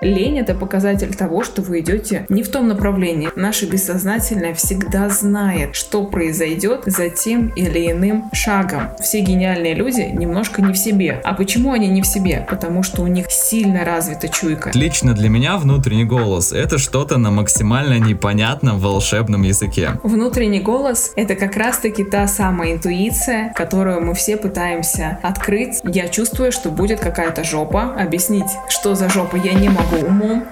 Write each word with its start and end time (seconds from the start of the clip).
Лень– 0.00 0.38
это 0.40 0.54
показатель 0.54 1.14
того, 1.14 1.42
что 1.42 1.60
вы 1.60 1.80
идете 1.80 2.24
не 2.28 2.42
в 2.42 2.50
том 2.50 2.68
направлении. 2.68 3.30
Наше 3.34 3.66
бессознательное 3.66 4.54
всегда 4.54 5.08
знает, 5.08 5.74
что 5.74 6.04
произойдет 6.04 6.82
за 6.86 7.10
тем 7.10 7.48
или 7.48 7.90
иным 7.90 8.30
шагом. 8.32 8.90
Все 9.00 9.20
гениальные 9.20 9.74
люди 9.74 10.02
немножко 10.02 10.62
не 10.62 10.72
в 10.72 10.78
себе. 10.78 11.20
А 11.24 11.34
почему 11.34 11.72
они 11.72 11.88
не 11.88 12.02
в 12.02 12.06
себе? 12.06 12.46
Потому 12.48 12.82
что 12.82 13.02
у 13.02 13.06
них 13.08 13.26
сильно 13.30 13.84
развита 13.84 14.28
чуйка. 14.28 14.70
Лично 14.74 15.14
для 15.14 15.28
меня 15.28 15.56
внутренний 15.56 16.04
голос– 16.04 16.52
это 16.52 16.78
что-то 16.78 17.18
на 17.18 17.30
максимально 17.30 17.98
непонятном 17.98 18.78
волшебном 18.78 19.42
языке. 19.42 19.98
Внутренний 20.04 20.60
голос– 20.60 21.12
это 21.16 21.34
как 21.34 21.56
раз-таки 21.56 22.04
та 22.04 22.28
самая 22.28 22.74
интуиция, 22.74 23.52
которую 23.56 24.02
мы 24.02 24.14
все 24.14 24.36
пытаемся 24.36 25.18
открыть. 25.22 25.80
Я 25.82 26.08
чувствую, 26.08 26.52
что 26.52 26.70
будет 26.70 27.00
какая-то 27.00 27.42
жопа. 27.42 27.94
Объяснить, 27.98 28.50
что 28.68 28.94
за 28.94 29.08
жопа 29.08 29.36
я 29.36 29.54
не 29.54 29.68
могу 29.68 29.87
умом. 29.92 30.46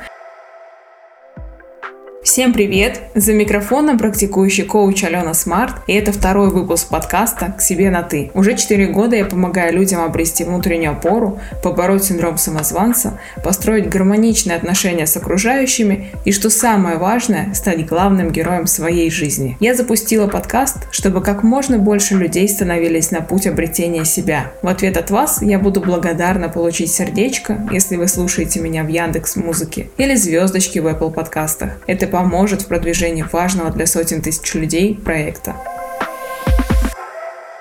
Всем 2.26 2.52
привет! 2.52 3.02
За 3.14 3.32
микрофоном 3.32 3.98
практикующий 3.98 4.64
коуч 4.64 5.04
Алена 5.04 5.32
Смарт, 5.32 5.76
и 5.86 5.92
это 5.92 6.10
второй 6.10 6.50
выпуск 6.50 6.88
подкаста 6.88 7.54
«К 7.56 7.60
себе 7.62 7.88
на 7.88 8.02
ты». 8.02 8.32
Уже 8.34 8.56
4 8.56 8.88
года 8.88 9.14
я 9.14 9.24
помогаю 9.24 9.72
людям 9.72 10.02
обрести 10.02 10.42
внутреннюю 10.42 10.90
опору, 10.90 11.38
побороть 11.62 12.02
синдром 12.02 12.36
самозванца, 12.36 13.20
построить 13.44 13.88
гармоничные 13.88 14.56
отношения 14.56 15.06
с 15.06 15.16
окружающими 15.16 16.08
и, 16.24 16.32
что 16.32 16.50
самое 16.50 16.96
важное, 16.96 17.54
стать 17.54 17.86
главным 17.86 18.32
героем 18.32 18.66
своей 18.66 19.08
жизни. 19.08 19.56
Я 19.60 19.76
запустила 19.76 20.26
подкаст, 20.26 20.78
чтобы 20.90 21.22
как 21.22 21.44
можно 21.44 21.78
больше 21.78 22.16
людей 22.16 22.48
становились 22.48 23.12
на 23.12 23.20
путь 23.20 23.46
обретения 23.46 24.04
себя. 24.04 24.50
В 24.62 24.66
ответ 24.66 24.96
от 24.96 25.12
вас 25.12 25.42
я 25.42 25.60
буду 25.60 25.80
благодарна 25.80 26.48
получить 26.48 26.92
сердечко, 26.92 27.68
если 27.70 27.94
вы 27.94 28.08
слушаете 28.08 28.58
меня 28.58 28.82
в 28.82 28.88
Яндекс 28.88 29.36
Музыке, 29.36 29.90
или 29.96 30.16
звездочки 30.16 30.80
в 30.80 30.88
Apple 30.88 31.12
подкастах. 31.12 31.78
Это 31.86 32.15
поможет 32.16 32.62
в 32.62 32.66
продвижении 32.66 33.26
важного 33.30 33.70
для 33.70 33.86
сотен 33.86 34.22
тысяч 34.22 34.54
людей 34.54 34.94
проекта. 34.94 35.54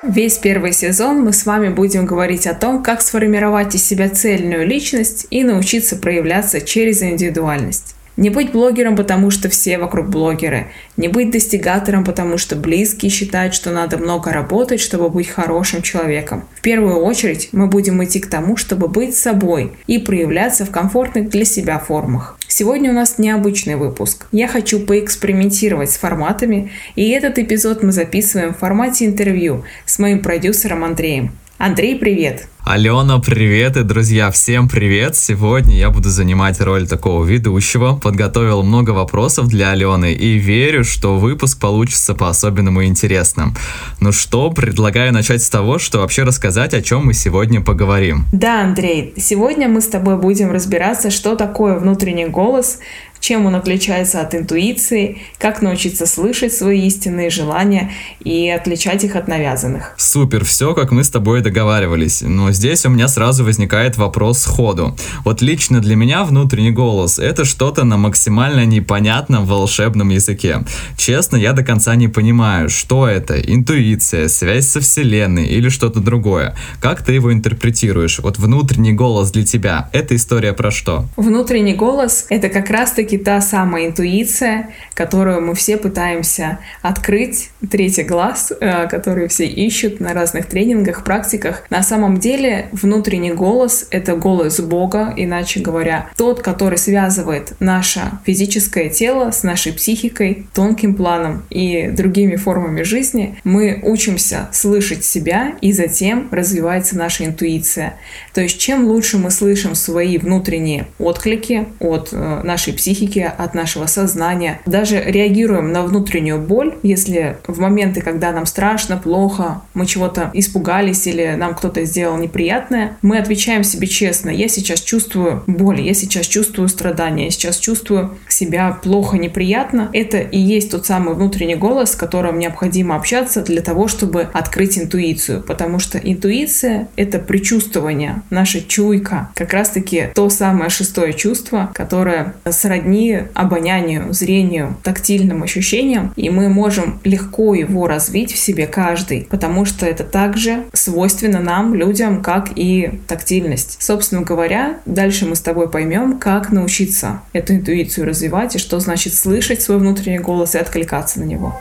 Весь 0.01 0.37
первый 0.37 0.71
сезон 0.71 1.25
мы 1.25 1.33
с 1.33 1.45
вами 1.45 1.67
будем 1.67 2.05
говорить 2.05 2.47
о 2.47 2.53
том, 2.53 2.81
как 2.81 3.01
сформировать 3.01 3.75
из 3.75 3.85
себя 3.85 4.07
цельную 4.07 4.65
личность 4.65 5.27
и 5.29 5.43
научиться 5.43 5.97
проявляться 5.97 6.61
через 6.61 7.03
индивидуальность. 7.03 7.94
Не 8.17 8.29
быть 8.29 8.51
блогером, 8.51 8.95
потому 8.95 9.29
что 9.29 9.49
все 9.49 9.77
вокруг 9.77 10.07
блогеры. 10.07 10.67
Не 10.95 11.09
быть 11.09 11.31
достигатором, 11.31 12.05
потому 12.05 12.37
что 12.37 12.55
близкие 12.55 13.11
считают, 13.11 13.53
что 13.53 13.71
надо 13.71 13.97
много 13.97 14.31
работать, 14.31 14.79
чтобы 14.79 15.09
быть 15.09 15.27
хорошим 15.27 15.81
человеком. 15.81 16.45
В 16.55 16.61
первую 16.61 16.97
очередь 16.97 17.49
мы 17.51 17.67
будем 17.67 18.03
идти 18.03 18.19
к 18.19 18.29
тому, 18.29 18.55
чтобы 18.55 18.87
быть 18.87 19.15
собой 19.15 19.73
и 19.87 19.99
проявляться 19.99 20.65
в 20.65 20.71
комфортных 20.71 21.29
для 21.29 21.43
себя 21.43 21.77
формах. 21.77 22.37
Сегодня 22.47 22.91
у 22.91 22.93
нас 22.93 23.17
необычный 23.17 23.75
выпуск. 23.75 24.27
Я 24.31 24.47
хочу 24.47 24.79
поэкспериментировать 24.79 25.91
с 25.91 25.97
форматами, 25.97 26.71
и 26.95 27.09
этот 27.09 27.37
эпизод 27.37 27.83
мы 27.83 27.91
записываем 27.91 28.53
в 28.53 28.59
формате 28.59 29.05
интервью 29.05 29.65
с 29.85 29.99
моим 29.99 30.21
продюсером 30.21 30.85
Андреем. 30.85 31.31
Андрей, 31.57 31.97
привет! 31.97 32.47
Алена, 32.65 33.19
привет 33.19 33.77
и 33.77 33.83
друзья, 33.83 34.31
всем 34.31 34.67
привет! 34.67 35.15
Сегодня 35.15 35.77
я 35.77 35.91
буду 35.91 36.09
занимать 36.09 36.59
роль 36.59 36.87
такого 36.87 37.23
ведущего, 37.23 37.95
подготовил 37.95 38.63
много 38.63 38.89
вопросов 38.89 39.47
для 39.49 39.69
Алены 39.69 40.13
и 40.13 40.39
верю, 40.39 40.83
что 40.83 41.15
выпуск 41.17 41.59
получится 41.59 42.15
по-особенному 42.15 42.83
интересным. 42.83 43.55
Ну 43.99 44.11
что, 44.11 44.49
предлагаю 44.49 45.13
начать 45.13 45.43
с 45.43 45.49
того, 45.51 45.77
что 45.77 45.99
вообще 45.99 46.23
рассказать, 46.23 46.73
о 46.73 46.81
чем 46.81 47.05
мы 47.05 47.13
сегодня 47.13 47.61
поговорим. 47.61 48.25
Да, 48.33 48.61
Андрей, 48.61 49.13
сегодня 49.15 49.69
мы 49.69 49.79
с 49.79 49.87
тобой 49.87 50.17
будем 50.17 50.51
разбираться, 50.51 51.11
что 51.11 51.35
такое 51.35 51.77
внутренний 51.77 52.25
голос, 52.25 52.79
чем 53.25 53.47
он 53.47 53.55
отличается 53.55 54.21
от 54.21 54.35
интуиции, 54.35 55.17
как 55.39 55.63
научиться 55.63 56.05
слышать 56.05 56.53
свои 56.53 56.85
истинные 56.85 57.31
желания 57.31 57.91
и 58.19 58.49
отличать 58.49 59.03
их 59.03 59.15
от 59.15 59.27
навязанных. 59.27 59.95
Супер, 59.97 60.45
все 60.45 60.75
как 60.75 60.91
мы 60.91 61.03
с 61.03 61.09
тобой 61.09 61.41
договаривались. 61.41 62.21
Но 62.21 62.51
здесь 62.55 62.85
у 62.85 62.89
меня 62.89 63.07
сразу 63.07 63.43
возникает 63.43 63.97
вопрос 63.97 64.39
сходу. 64.39 64.95
Вот 65.23 65.41
лично 65.41 65.79
для 65.81 65.95
меня 65.95 66.23
внутренний 66.23 66.71
голос— 66.71 67.19
это 67.19 67.45
что-то 67.45 67.83
на 67.83 67.97
максимально 67.97 68.65
непонятном 68.65 69.45
волшебном 69.45 70.09
языке. 70.09 70.63
Честно, 70.97 71.35
я 71.37 71.53
до 71.53 71.63
конца 71.63 71.95
не 71.95 72.07
понимаю, 72.07 72.69
что 72.69 73.07
это, 73.07 73.39
интуиция, 73.39 74.27
связь 74.27 74.67
со 74.67 74.79
вселенной 74.79 75.45
или 75.47 75.69
что-то 75.69 75.99
другое. 75.99 76.55
Как 76.79 77.03
ты 77.03 77.13
его 77.13 77.31
интерпретируешь? 77.31 78.19
Вот 78.19 78.39
внутренний 78.39 78.93
голос 78.93 79.31
для 79.31 79.45
тебя— 79.45 79.89
это 79.93 80.15
история 80.15 80.53
про 80.53 80.71
что? 80.71 81.05
Внутренний 81.17 81.75
голос— 81.75 82.25
это 82.29 82.49
как 82.49 82.69
раз-таки 82.69 83.17
та 83.17 83.41
самая 83.41 83.87
интуиция, 83.87 84.69
которую 84.93 85.41
мы 85.41 85.55
все 85.55 85.77
пытаемся 85.77 86.59
открыть, 86.81 87.49
третий 87.69 88.03
глаз, 88.03 88.53
э, 88.59 88.87
который 88.87 89.27
все 89.27 89.45
ищут 89.45 89.99
на 89.99 90.13
разных 90.13 90.45
тренингах, 90.45 91.03
практиках. 91.03 91.63
На 91.69 91.83
самом 91.83 92.17
деле 92.17 92.44
внутренний 92.71 93.33
голос— 93.33 93.87
это 93.91 94.15
голос 94.15 94.59
Бога, 94.59 95.13
иначе 95.15 95.59
говоря, 95.59 96.09
тот, 96.17 96.41
который 96.41 96.77
связывает 96.77 97.53
наше 97.59 98.01
физическое 98.25 98.89
тело 98.89 99.31
с 99.31 99.43
нашей 99.43 99.73
психикой, 99.73 100.47
тонким 100.53 100.95
планом 100.95 101.43
и 101.49 101.89
другими 101.89 102.35
формами 102.35 102.83
жизни. 102.83 103.37
Мы 103.43 103.79
учимся 103.83 104.49
слышать 104.51 105.03
себя, 105.03 105.55
и 105.61 105.71
затем 105.71 106.27
развивается 106.31 106.97
наша 106.97 107.25
интуиция. 107.25 107.95
То 108.33 108.41
есть 108.41 108.59
чем 108.59 108.85
лучше 108.85 109.17
мы 109.17 109.31
слышим 109.31 109.75
свои 109.75 110.17
внутренние 110.17 110.87
отклики 110.99 111.67
от 111.79 112.09
э, 112.11 112.41
нашей 112.43 112.73
психики, 112.73 113.19
от 113.19 113.53
нашего 113.53 113.85
сознания. 113.85 114.61
Даже 114.65 115.01
реагируем 115.01 115.71
на 115.71 115.83
внутреннюю 115.83 116.39
боль, 116.39 116.75
если 116.83 117.37
в 117.47 117.59
моменты, 117.59 118.01
когда 118.01 118.31
нам 118.31 118.45
страшно, 118.45 118.97
плохо, 118.97 119.61
мы 119.73 119.85
чего-то 119.85 120.31
испугались 120.33 121.07
или 121.07 121.35
нам 121.35 121.55
кто-то 121.55 121.83
сделал 121.85 122.17
неприятное, 122.35 122.97
мы 123.01 123.17
отвечаем 123.17 123.63
себе 123.63 123.87
честно, 123.87 124.29
я 124.29 124.49
сейчас 124.49 124.81
чувствую 124.81 125.43
боль, 125.47 125.79
я 125.79 125.93
сейчас 125.93 126.27
чувствую 126.27 126.67
страдания, 126.67 127.25
я 127.25 127.31
сейчас 127.31 127.57
чувствую 127.57 128.17
себя 128.27 128.77
плохо, 128.83 129.17
неприятно. 129.17 129.89
Это 129.93 130.17
и 130.17 130.37
есть 130.37 130.71
тот 130.71 130.85
самый 130.85 131.15
внутренний 131.15 131.55
голос, 131.55 131.93
с 131.93 131.95
которым 131.95 132.37
необходимо 132.37 132.95
общаться 132.95 133.41
для 133.41 133.61
того, 133.61 133.87
чтобы 133.87 134.27
открыть 134.33 134.77
интуицию, 134.77 135.43
потому 135.43 135.79
что 135.79 135.97
интуиция— 135.97 136.89
это 136.97 137.19
предчувствование, 137.19 138.21
наша 138.29 138.61
чуйка, 138.61 139.29
как 139.33 139.53
раз-таки 139.53 140.09
то 140.13 140.29
самое 140.29 140.69
шестое 140.69 141.13
чувство, 141.13 141.71
которое 141.73 142.35
сродни 142.49 143.19
обонянию, 143.33 144.13
зрению, 144.13 144.75
тактильным 144.83 145.43
ощущениям, 145.43 146.11
и 146.17 146.29
мы 146.29 146.49
можем 146.49 146.99
легко 147.05 147.55
его 147.55 147.87
развить 147.87 148.33
в 148.33 148.37
себе 148.37 148.67
каждый, 148.67 149.27
потому 149.29 149.63
что 149.63 149.85
это 149.85 150.03
также 150.03 150.65
свойственно 150.73 151.39
нам, 151.39 151.73
людям, 151.73 152.14
как 152.21 152.49
и 152.55 152.99
тактильность. 153.07 153.77
Собственно 153.81 154.21
говоря, 154.21 154.79
дальше 154.85 155.25
мы 155.25 155.35
с 155.35 155.41
тобой 155.41 155.69
поймем, 155.69 156.19
как 156.19 156.51
научиться 156.51 157.21
эту 157.33 157.53
интуицию 157.53 158.07
развивать 158.07 158.55
и 158.55 158.59
что 158.59 158.79
значит 158.79 159.13
слышать 159.13 159.61
свой 159.61 159.77
внутренний 159.77 160.19
голос 160.19 160.55
и 160.55 160.59
откликаться 160.59 161.19
на 161.19 161.25
него. 161.25 161.57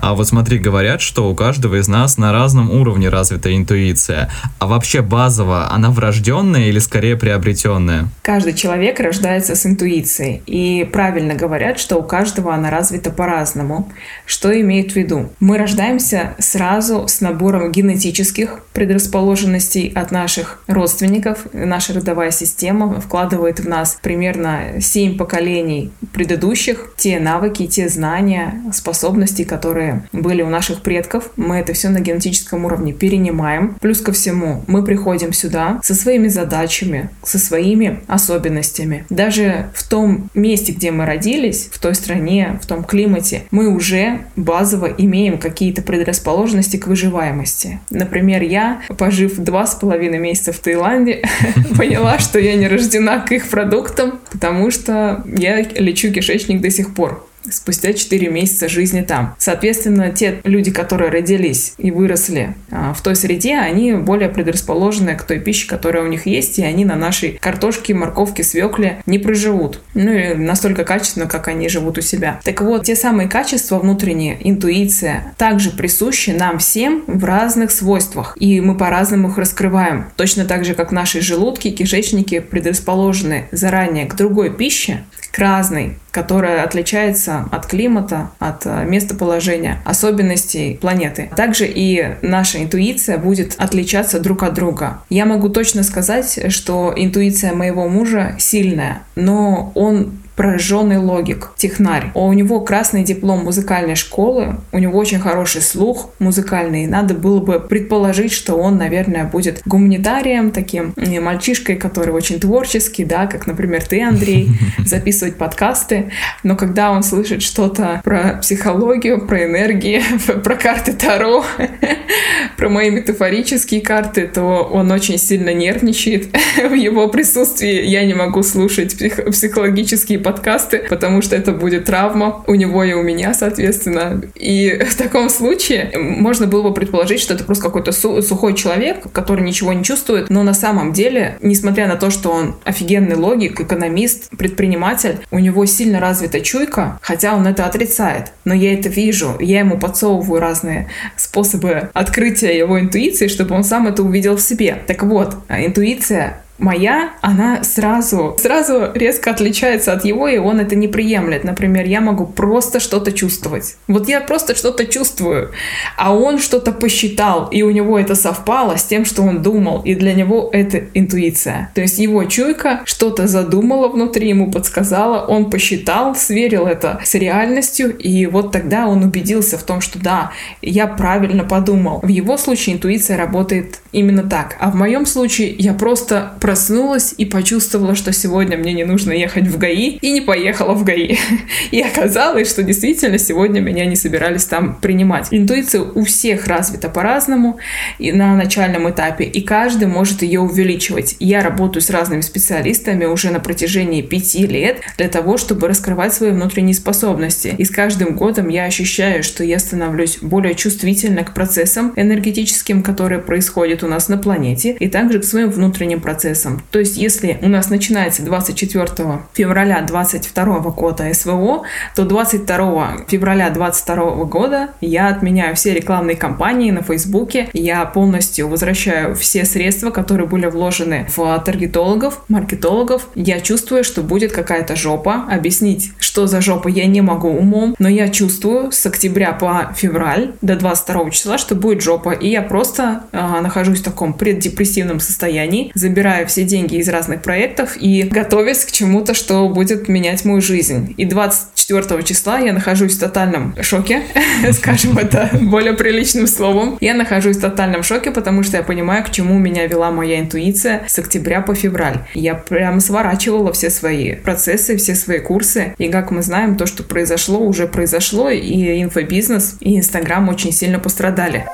А 0.00 0.14
вот 0.14 0.28
смотри, 0.28 0.58
говорят, 0.58 1.00
что 1.00 1.28
у 1.30 1.34
каждого 1.34 1.76
из 1.80 1.88
нас 1.88 2.18
на 2.18 2.32
разном 2.32 2.70
уровне 2.70 3.08
развита 3.08 3.54
интуиция. 3.56 4.30
А 4.58 4.66
вообще 4.66 5.02
базово, 5.02 5.70
она 5.72 5.90
врожденная 5.90 6.68
или 6.68 6.78
скорее 6.78 7.16
приобретенная? 7.16 8.08
Каждый 8.22 8.54
человек 8.54 9.00
рождается 9.00 9.54
с 9.54 9.66
интуицией. 9.66 10.42
И 10.46 10.88
правильно 10.92 11.34
говорят, 11.34 11.78
что 11.78 11.96
у 11.96 12.02
каждого 12.02 12.54
она 12.54 12.70
развита 12.70 13.10
по-разному. 13.10 13.90
Что 14.26 14.58
имеют 14.60 14.92
в 14.92 14.96
виду? 14.96 15.30
Мы 15.40 15.58
рождаемся 15.58 16.34
сразу 16.38 17.06
с 17.08 17.20
набором 17.20 17.72
генетических 17.72 18.60
предрасположенностей 18.72 19.88
от 19.88 20.10
наших 20.10 20.62
родственников. 20.66 21.46
Наша 21.52 21.94
родовая 21.94 22.30
система 22.30 23.00
вкладывает 23.00 23.60
в 23.60 23.68
нас 23.68 23.98
примерно 24.02 24.80
7 24.80 25.16
поколений 25.16 25.90
предыдущих 26.12 26.92
те 26.96 27.20
навыки, 27.20 27.66
те 27.66 27.88
знания, 27.88 28.62
способности, 28.72 29.44
которые 29.44 29.59
которые 29.60 30.04
были 30.12 30.40
у 30.40 30.48
наших 30.48 30.80
предков. 30.80 31.30
Мы 31.36 31.56
это 31.56 31.74
все 31.74 31.90
на 31.90 32.00
генетическом 32.00 32.64
уровне 32.64 32.94
перенимаем. 32.94 33.76
Плюс 33.78 34.00
ко 34.00 34.10
всему, 34.10 34.64
мы 34.66 34.82
приходим 34.82 35.34
сюда 35.34 35.80
со 35.82 35.94
своими 35.94 36.28
задачами, 36.28 37.10
со 37.22 37.38
своими 37.38 38.00
особенностями. 38.06 39.04
Даже 39.10 39.66
в 39.74 39.86
том 39.86 40.30
месте, 40.32 40.72
где 40.72 40.90
мы 40.90 41.04
родились, 41.04 41.68
в 41.70 41.78
той 41.78 41.94
стране, 41.94 42.58
в 42.62 42.66
том 42.66 42.84
климате, 42.84 43.42
мы 43.50 43.68
уже 43.68 44.20
базово 44.34 44.86
имеем 44.86 45.36
какие-то 45.36 45.82
предрасположенности 45.82 46.78
к 46.78 46.86
выживаемости. 46.86 47.80
Например, 47.90 48.42
я, 48.42 48.80
пожив 48.96 49.36
два 49.36 49.66
с 49.66 49.74
половиной 49.74 50.18
месяца 50.18 50.54
в 50.54 50.58
Таиланде, 50.58 51.22
поняла, 51.76 52.18
что 52.18 52.38
я 52.38 52.54
не 52.54 52.66
рождена 52.66 53.18
к 53.18 53.30
их 53.32 53.50
продуктам, 53.50 54.20
потому 54.32 54.70
что 54.70 55.22
я 55.26 55.60
лечу 55.60 56.10
кишечник 56.10 56.62
до 56.62 56.70
сих 56.70 56.94
пор. 56.94 57.26
Спустя 57.50 57.92
4 57.92 58.28
месяца 58.28 58.68
жизни 58.68 59.02
там. 59.02 59.34
Соответственно, 59.38 60.10
те 60.10 60.40
люди, 60.44 60.70
которые 60.70 61.10
родились 61.10 61.74
и 61.78 61.90
выросли 61.90 62.54
а, 62.70 62.92
в 62.92 63.00
той 63.00 63.16
среде, 63.16 63.56
они 63.56 63.92
более 63.94 64.28
предрасположены 64.28 65.16
к 65.16 65.22
той 65.22 65.40
пище, 65.40 65.66
которая 65.66 66.04
у 66.04 66.08
них 66.08 66.26
есть, 66.26 66.58
и 66.58 66.64
они 66.64 66.84
на 66.84 66.96
нашей 66.96 67.38
картошке, 67.40 67.94
морковке, 67.94 68.42
свекле 68.42 69.02
не 69.06 69.18
проживут. 69.18 69.80
Ну 69.94 70.12
и 70.12 70.34
настолько 70.34 70.84
качественно, 70.84 71.26
как 71.26 71.48
они 71.48 71.68
живут 71.68 71.98
у 71.98 72.00
себя. 72.00 72.40
Так 72.44 72.60
вот, 72.60 72.84
те 72.84 72.96
самые 72.96 73.28
качества 73.28 73.78
внутренние, 73.78 74.36
интуиция, 74.48 75.34
также 75.36 75.70
присущи 75.70 76.30
нам 76.30 76.58
всем 76.58 77.04
в 77.06 77.24
разных 77.24 77.70
свойствах, 77.70 78.36
и 78.38 78.60
мы 78.60 78.76
по-разному 78.76 79.28
их 79.28 79.38
раскрываем. 79.38 80.06
Точно 80.16 80.44
так 80.44 80.64
же, 80.64 80.74
как 80.74 80.92
наши 80.92 81.20
желудки, 81.20 81.70
кишечники 81.70 82.40
предрасположены 82.40 83.48
заранее 83.52 84.06
к 84.06 84.14
другой 84.16 84.50
пище, 84.50 85.04
к 85.30 85.38
разной, 85.38 85.98
которая 86.10 86.62
отличается 86.64 87.46
от 87.50 87.66
климата, 87.66 88.30
от 88.38 88.66
э, 88.66 88.84
местоположения, 88.84 89.80
особенностей 89.84 90.78
планеты. 90.80 91.30
Также 91.36 91.66
и 91.66 92.16
наша 92.22 92.62
интуиция 92.62 93.18
будет 93.18 93.54
отличаться 93.58 94.20
друг 94.20 94.42
от 94.42 94.54
друга. 94.54 95.00
Я 95.08 95.24
могу 95.24 95.48
точно 95.48 95.82
сказать, 95.82 96.52
что 96.52 96.92
интуиция 96.96 97.52
моего 97.52 97.88
мужа 97.88 98.34
сильная, 98.38 99.02
но 99.14 99.72
он 99.74 100.19
прожженный 100.36 100.98
логик, 100.98 101.50
технарь. 101.56 102.10
У 102.14 102.32
него 102.32 102.60
красный 102.60 103.04
диплом 103.04 103.44
музыкальной 103.44 103.96
школы, 103.96 104.56
у 104.72 104.78
него 104.78 104.98
очень 104.98 105.18
хороший 105.18 105.60
слух 105.60 106.10
музыкальный. 106.18 106.86
Надо 106.86 107.14
было 107.14 107.40
бы 107.40 107.60
предположить, 107.60 108.32
что 108.32 108.54
он, 108.54 108.78
наверное, 108.78 109.24
будет 109.24 109.62
гуманитарием, 109.64 110.50
таким 110.50 110.94
мальчишкой, 110.96 111.76
который 111.76 112.14
очень 112.14 112.40
творческий, 112.40 113.04
да, 113.04 113.26
как, 113.26 113.46
например, 113.46 113.82
ты, 113.84 114.02
Андрей, 114.02 114.48
записывать 114.78 115.36
подкасты. 115.36 116.10
Но 116.42 116.56
когда 116.56 116.90
он 116.90 117.02
слышит 117.02 117.42
что-то 117.42 118.00
про 118.04 118.38
психологию, 118.40 119.26
про 119.26 119.44
энергии, 119.44 120.02
про 120.42 120.56
карты 120.56 120.92
Таро, 120.92 121.44
про 122.56 122.68
мои 122.68 122.90
метафорические 122.90 123.80
карты, 123.80 124.26
то 124.26 124.68
он 124.72 124.90
очень 124.90 125.18
сильно 125.18 125.52
нервничает 125.52 126.28
в 126.56 126.72
его 126.72 127.08
присутствии. 127.08 127.84
Я 127.84 128.04
не 128.04 128.14
могу 128.14 128.42
слушать 128.42 128.96
псих 128.96 129.50
психологические 129.50 130.19
подкасты 130.20 130.86
потому 131.00 131.22
что 131.22 131.36
это 131.36 131.52
будет 131.52 131.86
травма 131.86 132.44
у 132.46 132.54
него 132.54 132.84
и 132.84 132.92
у 132.92 133.02
меня, 133.02 133.32
соответственно. 133.32 134.20
И 134.34 134.78
в 134.90 134.96
таком 134.96 135.30
случае 135.30 135.90
можно 135.96 136.46
было 136.46 136.68
бы 136.68 136.74
предположить, 136.74 137.20
что 137.20 137.34
это 137.34 137.44
просто 137.44 137.64
какой-то 137.64 137.92
сухой 137.92 138.54
человек, 138.54 139.10
который 139.12 139.42
ничего 139.42 139.72
не 139.72 139.84
чувствует, 139.84 140.28
но 140.30 140.42
на 140.42 140.54
самом 140.54 140.92
деле, 140.92 141.38
несмотря 141.40 141.86
на 141.86 141.96
то, 141.96 142.10
что 142.10 142.30
он 142.30 142.56
офигенный 142.64 143.16
логик, 143.16 143.60
экономист, 143.60 144.30
предприниматель, 144.36 145.20
у 145.30 145.38
него 145.38 145.64
сильно 145.64 146.00
развита 146.00 146.40
чуйка, 146.40 146.98
хотя 147.00 147.34
он 147.34 147.46
это 147.46 147.64
отрицает. 147.66 148.32
Но 148.44 148.54
я 148.54 148.74
это 148.74 148.88
вижу, 148.88 149.36
я 149.40 149.60
ему 149.60 149.78
подсовываю 149.78 150.40
разные 150.40 150.88
способы 151.16 151.90
открытия 151.94 152.56
его 152.58 152.78
интуиции, 152.80 153.28
чтобы 153.28 153.54
он 153.54 153.64
сам 153.64 153.86
это 153.86 154.02
увидел 154.02 154.36
в 154.36 154.42
себе. 154.42 154.82
Так 154.86 155.02
вот, 155.02 155.36
интуиция 155.48 156.42
моя, 156.60 157.12
она 157.20 157.64
сразу, 157.64 158.36
сразу 158.38 158.90
резко 158.94 159.30
отличается 159.30 159.92
от 159.92 160.04
его, 160.04 160.28
и 160.28 160.38
он 160.38 160.60
это 160.60 160.76
не 160.76 160.88
приемлет. 160.88 161.44
Например, 161.44 161.86
я 161.86 162.00
могу 162.00 162.26
просто 162.26 162.80
что-то 162.80 163.12
чувствовать. 163.12 163.76
Вот 163.88 164.08
я 164.08 164.20
просто 164.20 164.54
что-то 164.54 164.86
чувствую, 164.86 165.50
а 165.96 166.14
он 166.14 166.38
что-то 166.38 166.72
посчитал, 166.72 167.48
и 167.50 167.62
у 167.62 167.70
него 167.70 167.98
это 167.98 168.14
совпало 168.14 168.76
с 168.76 168.84
тем, 168.84 169.04
что 169.04 169.22
он 169.22 169.42
думал, 169.42 169.82
и 169.82 169.94
для 169.94 170.14
него 170.14 170.50
это 170.52 170.84
интуиция. 170.94 171.70
То 171.74 171.80
есть 171.80 171.98
его 171.98 172.24
чуйка 172.24 172.82
что-то 172.84 173.26
задумала 173.26 173.88
внутри, 173.88 174.28
ему 174.28 174.50
подсказала, 174.50 175.26
он 175.26 175.50
посчитал, 175.50 176.14
сверил 176.14 176.66
это 176.66 177.00
с 177.04 177.14
реальностью, 177.14 177.96
и 177.96 178.26
вот 178.26 178.52
тогда 178.52 178.86
он 178.86 179.02
убедился 179.02 179.58
в 179.58 179.62
том, 179.62 179.80
что 179.80 179.98
да, 179.98 180.32
я 180.62 180.86
правильно 180.86 181.44
подумал. 181.44 182.00
В 182.02 182.08
его 182.08 182.36
случае 182.36 182.76
интуиция 182.76 183.16
работает 183.16 183.80
именно 183.92 184.22
так, 184.22 184.56
а 184.60 184.70
в 184.70 184.74
моем 184.74 185.06
случае 185.06 185.54
я 185.58 185.74
просто 185.74 186.32
проснулась 186.50 187.14
и 187.16 187.26
почувствовала, 187.26 187.94
что 187.94 188.12
сегодня 188.12 188.58
мне 188.58 188.72
не 188.72 188.82
нужно 188.82 189.12
ехать 189.12 189.46
в 189.46 189.56
ГАИ, 189.56 189.98
и 190.02 190.10
не 190.10 190.20
поехала 190.20 190.74
в 190.74 190.82
ГАИ. 190.82 191.16
И 191.70 191.80
оказалось, 191.80 192.50
что 192.50 192.64
действительно 192.64 193.18
сегодня 193.18 193.60
меня 193.60 193.84
не 193.86 193.94
собирались 193.94 194.46
там 194.46 194.74
принимать. 194.74 195.28
Интуиция 195.30 195.82
у 195.82 196.02
всех 196.02 196.48
развита 196.48 196.88
по-разному 196.88 197.58
и 198.00 198.10
на 198.10 198.34
начальном 198.34 198.90
этапе, 198.90 199.24
и 199.24 199.40
каждый 199.42 199.86
может 199.86 200.22
ее 200.22 200.40
увеличивать. 200.40 201.14
Я 201.20 201.44
работаю 201.44 201.82
с 201.82 201.90
разными 201.90 202.22
специалистами 202.22 203.04
уже 203.04 203.30
на 203.30 203.38
протяжении 203.38 204.02
пяти 204.02 204.44
лет 204.44 204.80
для 204.96 205.08
того, 205.08 205.36
чтобы 205.36 205.68
раскрывать 205.68 206.12
свои 206.12 206.32
внутренние 206.32 206.74
способности. 206.74 207.54
И 207.58 207.64
с 207.64 207.70
каждым 207.70 208.16
годом 208.16 208.48
я 208.48 208.64
ощущаю, 208.64 209.22
что 209.22 209.44
я 209.44 209.60
становлюсь 209.60 210.18
более 210.20 210.56
чувствительна 210.56 211.22
к 211.22 211.32
процессам 211.32 211.92
энергетическим, 211.94 212.82
которые 212.82 213.20
происходят 213.20 213.84
у 213.84 213.86
нас 213.86 214.08
на 214.08 214.18
планете, 214.18 214.76
и 214.80 214.88
также 214.88 215.20
к 215.20 215.24
своим 215.24 215.50
внутренним 215.50 216.00
процессам 216.00 216.39
процессом. 216.40 216.62
То 216.70 216.78
есть, 216.78 216.96
если 216.96 217.38
у 217.42 217.48
нас 217.48 217.70
начинается 217.70 218.22
24 218.22 218.88
февраля 219.34 219.82
22 219.82 220.44
года 220.70 221.12
СВО, 221.12 221.62
то 221.94 222.04
22 222.04 223.06
февраля 223.08 223.50
22 223.50 224.24
года 224.24 224.70
я 224.80 225.08
отменяю 225.08 225.54
все 225.54 225.74
рекламные 225.74 226.16
кампании 226.16 226.70
на 226.70 226.82
Фейсбуке, 226.82 227.48
я 227.52 227.84
полностью 227.84 228.48
возвращаю 228.48 229.14
все 229.14 229.44
средства, 229.44 229.90
которые 229.90 230.26
были 230.26 230.46
вложены 230.46 231.06
в 231.14 231.42
таргетологов, 231.44 232.22
маркетологов. 232.28 233.08
Я 233.14 233.40
чувствую, 233.40 233.84
что 233.84 234.02
будет 234.02 234.32
какая-то 234.32 234.76
жопа. 234.76 235.26
Объяснить, 235.30 235.92
что 235.98 236.26
за 236.26 236.40
жопа, 236.40 236.68
я 236.68 236.86
не 236.86 237.00
могу 237.00 237.28
умом, 237.28 237.74
но 237.78 237.88
я 237.88 238.08
чувствую 238.08 238.72
с 238.72 238.86
октября 238.86 239.32
по 239.32 239.72
февраль 239.76 240.32
до 240.42 240.56
22 240.56 241.10
числа, 241.10 241.38
что 241.38 241.54
будет 241.54 241.82
жопа. 241.82 242.10
И 242.10 242.28
я 242.28 242.42
просто 242.42 243.02
э, 243.12 243.40
нахожусь 243.40 243.80
в 243.80 243.84
таком 243.84 244.12
преддепрессивном 244.12 245.00
состоянии, 245.00 245.70
забираю 245.74 246.19
все 246.26 246.44
деньги 246.44 246.76
из 246.76 246.88
разных 246.88 247.22
проектов 247.22 247.76
и 247.78 248.02
готовясь 248.02 248.64
к 248.64 248.72
чему-то, 248.72 249.14
что 249.14 249.48
будет 249.48 249.88
менять 249.88 250.24
мою 250.24 250.40
жизнь. 250.40 250.94
И 250.96 251.04
24 251.04 252.02
числа 252.02 252.38
я 252.38 252.52
нахожусь 252.52 252.96
в 252.96 253.00
тотальном 253.00 253.54
шоке, 253.62 254.02
скажем 254.52 254.98
это 254.98 255.30
более 255.40 255.74
приличным 255.74 256.26
словом. 256.26 256.78
Я 256.80 256.94
нахожусь 256.94 257.36
в 257.36 257.40
тотальном 257.40 257.82
шоке, 257.82 258.10
потому 258.10 258.42
что 258.42 258.56
я 258.56 258.62
понимаю, 258.62 259.04
к 259.04 259.10
чему 259.10 259.38
меня 259.38 259.66
вела 259.66 259.90
моя 259.90 260.20
интуиция 260.20 260.82
с 260.86 260.98
октября 260.98 261.40
по 261.40 261.54
февраль. 261.54 261.98
Я 262.14 262.34
прямо 262.34 262.80
сворачивала 262.80 263.52
все 263.52 263.70
свои 263.70 264.14
процессы, 264.14 264.76
все 264.76 264.94
свои 264.94 265.18
курсы. 265.18 265.74
И 265.78 265.88
как 265.88 266.10
мы 266.10 266.22
знаем, 266.22 266.56
то, 266.56 266.66
что 266.66 266.82
произошло, 266.82 267.38
уже 267.38 267.66
произошло, 267.66 268.30
и 268.30 268.82
инфобизнес, 268.82 269.56
и 269.60 269.76
Инстаграм 269.78 270.28
очень 270.28 270.52
сильно 270.52 270.78
пострадали. 270.78 271.46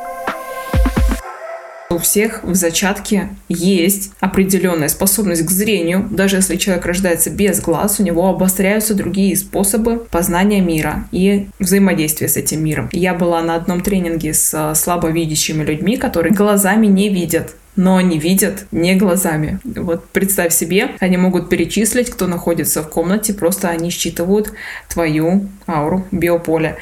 У 1.89 1.99
всех 1.99 2.43
в 2.43 2.55
зачатке 2.55 3.29
есть 3.49 4.11
определенная 4.19 4.89
способность 4.89 5.47
к 5.47 5.51
зрению. 5.51 6.09
Даже 6.11 6.37
если 6.37 6.57
человек 6.57 6.85
рождается 6.85 7.31
без 7.31 7.61
глаз, 7.61 8.01
у 8.01 8.03
него 8.03 8.29
обостряются 8.29 8.95
другие 8.95 9.37
способы 9.37 9.99
познания 10.11 10.61
мира 10.61 11.09
и 11.13 11.47
взаимодействия 11.61 12.29
с 12.29 12.37
этим 12.37 12.65
миром. 12.65 12.89
Я 12.93 13.15
была 13.15 13.41
на 13.43 13.55
одном 13.55 13.83
тренинге 13.83 14.35
с 14.35 14.75
слабовидящими 14.75 15.63
людьми, 15.63 15.97
которые 15.97 16.35
глазами 16.35 16.87
не 16.87 17.09
видят 17.09 17.55
но 17.77 17.97
они 17.97 18.19
видят 18.19 18.67
не 18.73 18.97
глазами. 18.97 19.61
Вот 19.65 20.09
представь 20.09 20.53
себе, 20.53 20.91
они 20.99 21.17
могут 21.17 21.49
перечислить, 21.49 22.11
кто 22.11 22.27
находится 22.27 22.83
в 22.83 22.89
комнате, 22.89 23.35
просто 23.35 23.69
они 23.69 23.91
считывают 23.91 24.53
твою 24.89 25.49
ауру, 25.67 26.07
биополе. 26.11 26.77